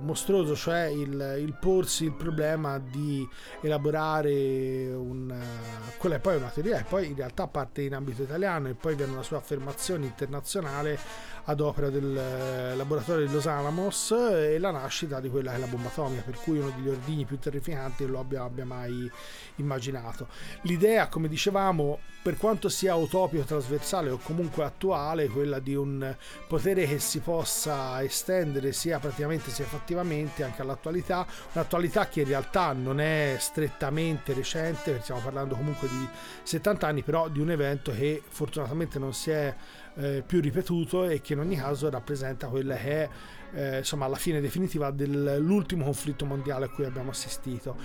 [0.00, 3.28] mostruoso, cioè il, il porsi il problema di
[3.60, 8.22] elaborare un, eh, quella è poi una teoria e poi in realtà parte in ambito
[8.22, 10.98] italiano e poi viene una sua affermazione internazionale
[11.44, 15.60] ad opera del eh, laboratorio di Los Alamos e la nascita di quella che è
[15.60, 19.10] la bomba atomica, per cui uno degli ordini più terrificanti che lo abbia, abbia mai
[19.56, 20.28] immaginato.
[20.62, 26.14] L'idea, come dicevamo, per quanto sia utopico, trasversale o comunque attuale, quella di un
[26.48, 32.72] potere che si possa estendere sia praticamente sia fattivamente anche all'attualità, un'attualità che in realtà
[32.72, 36.08] non è strettamente recente, stiamo parlando comunque di
[36.42, 39.54] 70 anni, però di un evento che fortunatamente non si è
[39.94, 43.08] eh, più ripetuto e che in ogni caso rappresenta quella che è
[43.52, 47.76] eh, insomma la fine definitiva dell'ultimo conflitto mondiale a cui abbiamo assistito.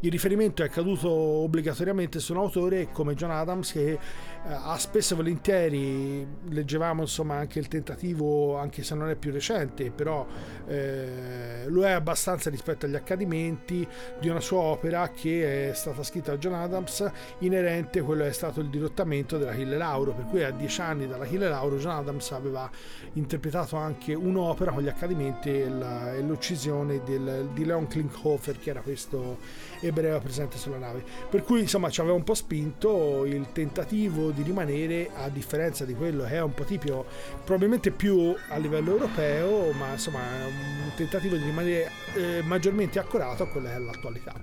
[0.00, 3.98] Il riferimento è caduto obbligatoriamente su un autore come John Adams che eh,
[4.44, 9.90] ha spesso e volentieri, leggevamo insomma anche il tentativo, anche se non è più recente,
[9.90, 10.24] però
[10.68, 13.84] eh, lo è abbastanza rispetto agli accadimenti
[14.20, 17.04] di una sua opera che è stata scritta da John Adams
[17.40, 21.08] inerente a quello che è stato il dirottamento dell'Achille Lauro, per cui a dieci anni
[21.08, 22.70] dall'Achille Lauro John Adams aveva
[23.14, 28.80] interpretato anche un'opera con gli accadimenti e, e l'uccisione del, di Leon Klinkhofer che era
[28.80, 29.38] questo
[29.80, 31.04] ebreo presente sulla nave.
[31.28, 35.94] Per cui insomma ci aveva un po' spinto il tentativo di rimanere a differenza di
[35.94, 37.06] quello che è un po' tipico,
[37.44, 43.48] probabilmente più a livello europeo, ma insomma un tentativo di rimanere eh, maggiormente accorato a
[43.48, 44.34] quella che è l'attualità.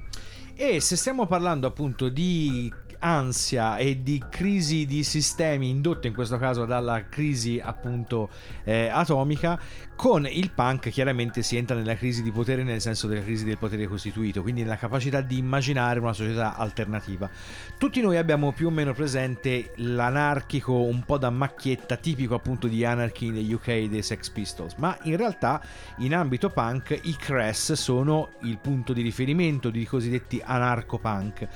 [0.58, 2.72] E se stiamo parlando appunto di
[3.06, 8.30] ansia e di crisi di sistemi indotte in questo caso dalla crisi appunto
[8.64, 9.60] eh, atomica
[9.95, 13.60] con il punk chiaramente si entra nella crisi di potere nel senso della crisi del
[13.60, 17.30] potere costituito quindi nella capacità di immaginare una società alternativa.
[17.78, 22.84] Tutti noi abbiamo più o meno presente l'anarchico un po' da macchietta tipico appunto di
[22.84, 25.62] Anarchy negli UK dei Sex Pistols ma in realtà
[25.97, 31.47] in ambito punk i Cress sono il punto di riferimento di cosiddetti anarco-punk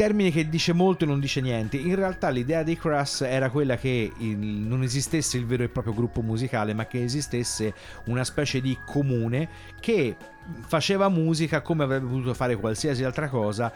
[0.00, 1.76] termine che dice molto e non dice niente.
[1.76, 5.92] In realtà l'idea dei Crass era quella che il, non esistesse il vero e proprio
[5.92, 7.74] gruppo musicale, ma che esistesse
[8.04, 9.46] una specie di comune
[9.78, 10.16] che
[10.66, 13.70] faceva musica come avrebbe potuto fare qualsiasi altra cosa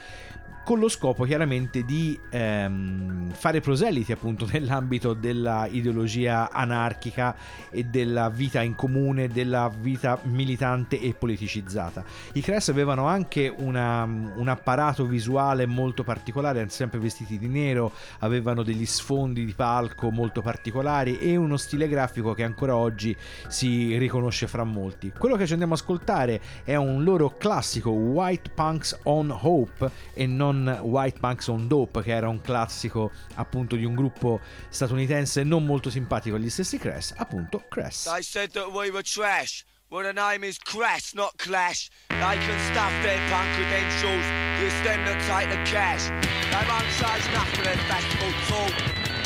[0.64, 7.36] con lo scopo chiaramente di ehm, fare proseliti appunto nell'ambito della ideologia anarchica
[7.70, 12.02] e della vita in comune, della vita militante e politicizzata.
[12.32, 17.92] I Cress avevano anche una, un apparato visuale molto particolare, erano sempre vestiti di nero,
[18.20, 23.14] avevano degli sfondi di palco molto particolari e uno stile grafico che ancora oggi
[23.48, 25.12] si riconosce fra molti.
[25.16, 30.26] Quello che ci andiamo a ascoltare è un loro classico White Punks on Hope e
[30.26, 35.64] non White Punks on Dope, che era un classico appunto di un gruppo statunitense non
[35.64, 38.04] molto simpatico agli stessi Crash, appunto Crash.
[38.04, 39.64] They said that we were trash.
[39.90, 41.88] Well, the name is Crash, not Clash.
[42.08, 44.24] They can stuff their punk credentials.
[44.58, 46.08] It's them that take the cash.
[46.50, 48.74] They won't charge nothing their festival talk.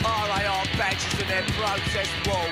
[0.05, 2.49] RAR badges and their protest wall.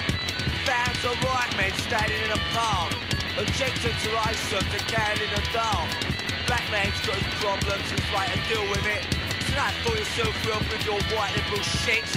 [0.64, 2.92] Fans of right men standing in a park.
[3.38, 6.15] Objected to racism, to can in the dark.
[6.56, 9.04] Black man's got his problems, he's right to deal with it.
[9.44, 12.08] So don't fool yourself up with your white liberal shit.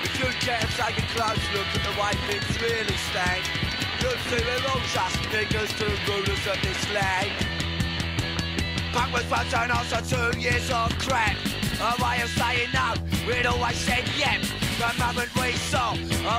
[0.00, 3.44] If you to take a close look at the way things really stand,
[4.00, 7.36] you'll see we're all just niggas to the rulers of this land.
[9.12, 11.36] Was once an answer two years of crap.
[11.76, 12.96] A way of saying no,
[13.28, 14.40] we'd always said yep.
[14.80, 15.92] The moment we saw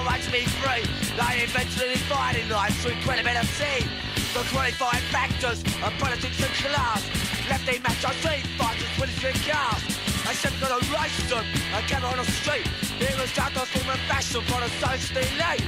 [0.09, 0.81] right to be free,
[1.13, 3.85] they a dividing line through credibility.
[4.33, 9.37] The qualifying factors of politics and class left a match on street fighters with his
[9.45, 9.83] cars.
[10.25, 12.67] I said got a racism, I came on the street.
[12.99, 15.67] It was just a form of fashion for the society elite.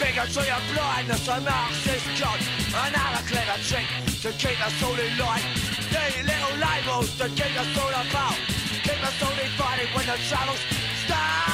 [0.00, 2.40] Bigotry and blindness, a Marxist god.
[2.74, 3.88] Another clever trick
[4.22, 5.46] to keep us all in line.
[5.92, 8.38] These little labels to keep us all apart.
[8.82, 10.60] Keep us all divided when the troubles
[11.04, 11.51] start.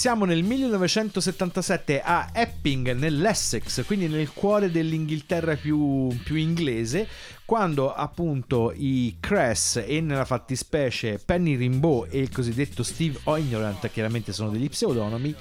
[0.00, 7.06] Siamo nel 1977 a Epping, nell'Essex, quindi nel cuore dell'Inghilterra più, più inglese,
[7.50, 14.32] quando appunto i Cress e nella fattispecie Penny Rimbaud e il cosiddetto Steve Ignorant, chiaramente
[14.32, 15.34] sono degli pseudonimi,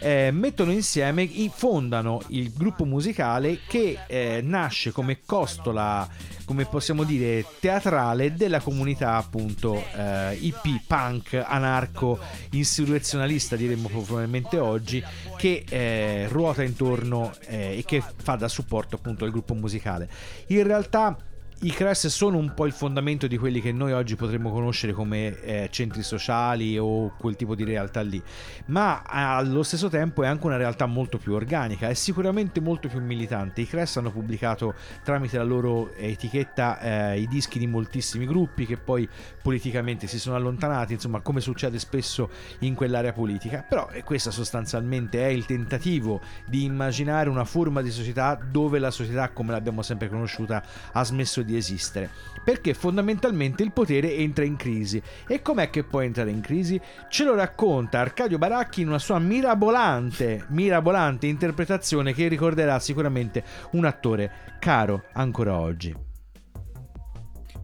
[0.00, 6.06] eh, mettono insieme, i- fondano il gruppo musicale che eh, nasce come costola,
[6.44, 12.18] come possiamo dire, teatrale della comunità appunto eh, IP, punk, anarco,
[12.50, 15.02] insurrezionalista diremmo probabilmente oggi,
[15.38, 20.10] che eh, ruota intorno eh, e che fa da supporto appunto al gruppo musicale.
[20.48, 21.16] In realtà
[21.64, 25.40] i Crest sono un po' il fondamento di quelli che noi oggi potremmo conoscere come
[25.40, 28.22] eh, centri sociali o quel tipo di realtà lì,
[28.66, 33.00] ma allo stesso tempo è anche una realtà molto più organica e sicuramente molto più
[33.00, 33.62] militante.
[33.62, 38.76] I Crest hanno pubblicato tramite la loro etichetta eh, i dischi di moltissimi gruppi che
[38.76, 39.08] poi
[39.40, 45.24] politicamente si sono allontanati, insomma come succede spesso in quell'area politica, però eh, questa sostanzialmente
[45.24, 50.10] è il tentativo di immaginare una forma di società dove la società come l'abbiamo sempre
[50.10, 50.62] conosciuta
[50.92, 52.10] ha smesso di esistere,
[52.44, 55.02] perché fondamentalmente il potere entra in crisi.
[55.26, 56.80] E com'è che può entrare in crisi?
[57.08, 63.84] Ce lo racconta Arcadio Baracchi in una sua mirabolante, mirabolante interpretazione che ricorderà sicuramente un
[63.84, 66.12] attore caro ancora oggi.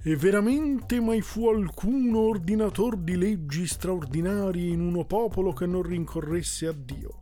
[0.03, 6.66] E veramente mai fu alcuno ordinator di leggi straordinarie in uno popolo che non rincorresse
[6.68, 7.18] a Dio,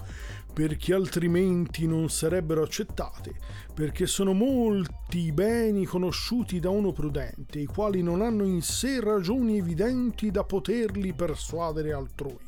[0.53, 3.35] perché altrimenti non sarebbero accettate,
[3.79, 8.99] perché sono molti i beni conosciuti da uno prudente, i quali non hanno in sé
[8.99, 12.45] ragioni evidenti da poterli persuadere altrui.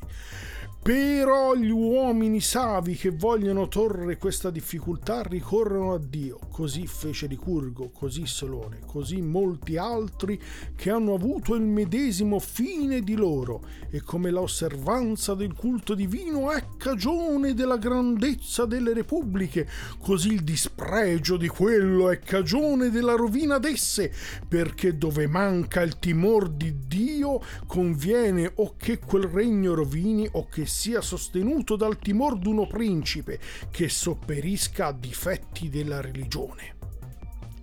[0.83, 6.39] Però gli uomini savi che vogliono torre questa difficoltà ricorrono a Dio.
[6.49, 10.41] Così fece Licurgo, così Solone, così molti altri
[10.75, 13.63] che hanno avuto il medesimo fine di loro.
[13.91, 19.67] E come l'osservanza del culto divino è cagione della grandezza delle repubbliche,
[19.99, 24.11] così il dispregio di quello è cagione della rovina d'esse,
[24.47, 30.69] perché dove manca il timor di Dio conviene o che quel regno rovini o che
[30.71, 36.79] sia sostenuto dal timor d'uno principe che sopperisca a difetti della religione.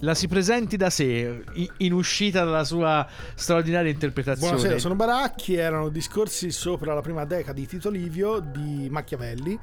[0.03, 1.43] La si presenti da sé,
[1.79, 3.05] in uscita dalla sua
[3.35, 4.53] straordinaria interpretazione.
[4.53, 9.59] Buonasera, sono Baracchi, erano discorsi sopra la prima decada di Tito Livio di Machiavelli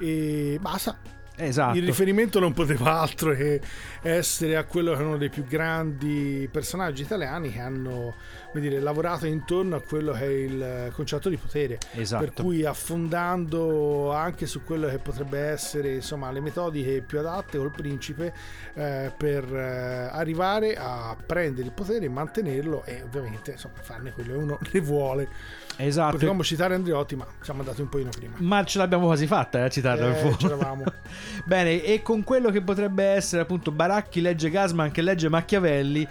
[0.00, 1.19] e basta.
[1.40, 1.76] Esatto.
[1.76, 3.60] Il riferimento non poteva altro che
[4.02, 8.14] essere a quello che è uno dei più grandi personaggi italiani che hanno
[8.52, 11.78] dire, lavorato intorno a quello che è il concetto di potere.
[11.94, 12.24] Esatto.
[12.24, 17.70] Per cui affondando anche su quello che potrebbe essere insomma, le metodiche più adatte col
[17.70, 18.32] principe
[18.74, 24.32] eh, per eh, arrivare a prendere il potere e mantenerlo e ovviamente insomma, farne quello
[24.32, 25.28] che uno ne vuole.
[25.76, 26.12] Esatto.
[26.12, 28.34] Potevamo citare Andriotti, ma siamo andati un pochino prima.
[28.38, 30.36] Ma ce l'abbiamo quasi fatta eh, a citarlo in Eh, fondo.
[30.36, 30.84] c'eravamo.
[31.44, 36.06] Bene, e con quello che potrebbe essere appunto Baracchi legge Gasman che legge Machiavelli.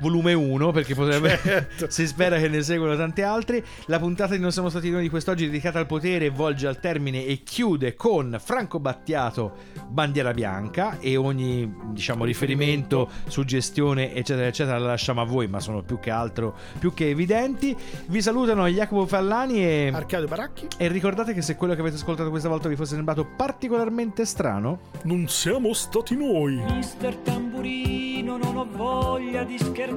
[0.00, 1.86] Volume 1 perché potrebbe Certo.
[1.90, 5.08] si spera che ne seguano tanti altri la puntata di Non siamo stati noi di
[5.08, 9.52] quest'oggi dedicata al potere volge al termine e chiude con Franco Battiato
[9.88, 15.82] bandiera bianca e ogni diciamo riferimento suggestione eccetera eccetera la lasciamo a voi ma sono
[15.82, 17.76] più che altro più che evidenti
[18.06, 20.68] vi salutano Jacopo Fallani e Arcadio Baracchi.
[20.76, 24.80] e ricordate che se quello che avete ascoltato questa volta vi fosse sembrato particolarmente strano,
[25.02, 26.54] Non siamo stati noi.
[26.74, 29.89] Mister Tamburino, non ho voglia di scherzare,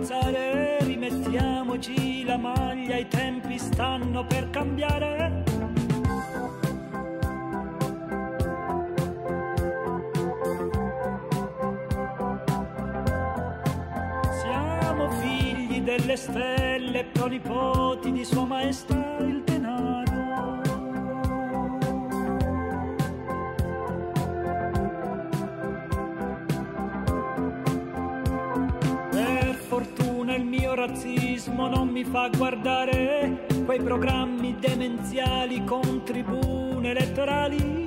[0.80, 5.44] rimettiamoci la maglia, i tempi stanno per cambiare.
[14.32, 20.12] Siamo figli delle stelle, pronipoti di Sua Maestà il denaro.
[30.36, 37.86] Il mio razzismo non mi fa guardare quei programmi demenziali con tribune elettorali.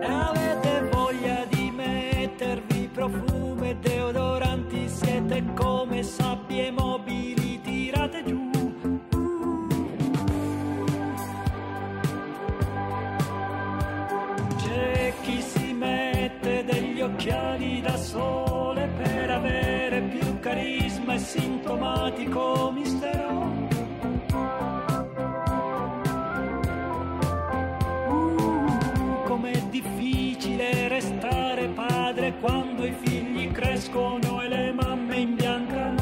[0.00, 7.37] E avete voglia di mettervi profumo e deodoranti, siete come sabbie mobili
[22.28, 23.66] sintomatico mistero.
[28.08, 35.96] Uh, com'è difficile restare padre quando i figli crescono e le mamme imbiancano.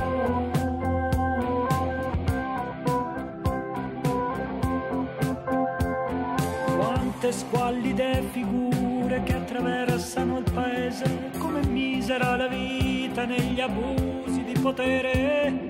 [6.76, 15.65] quante squallide figure che attraversano il paese, come misera la vita negli abusi di potere.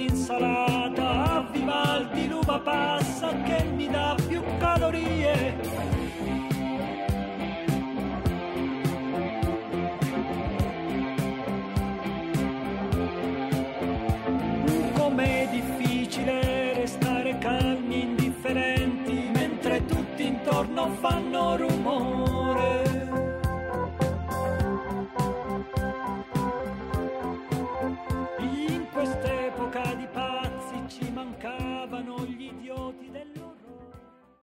[0.00, 0.59] L'insalata,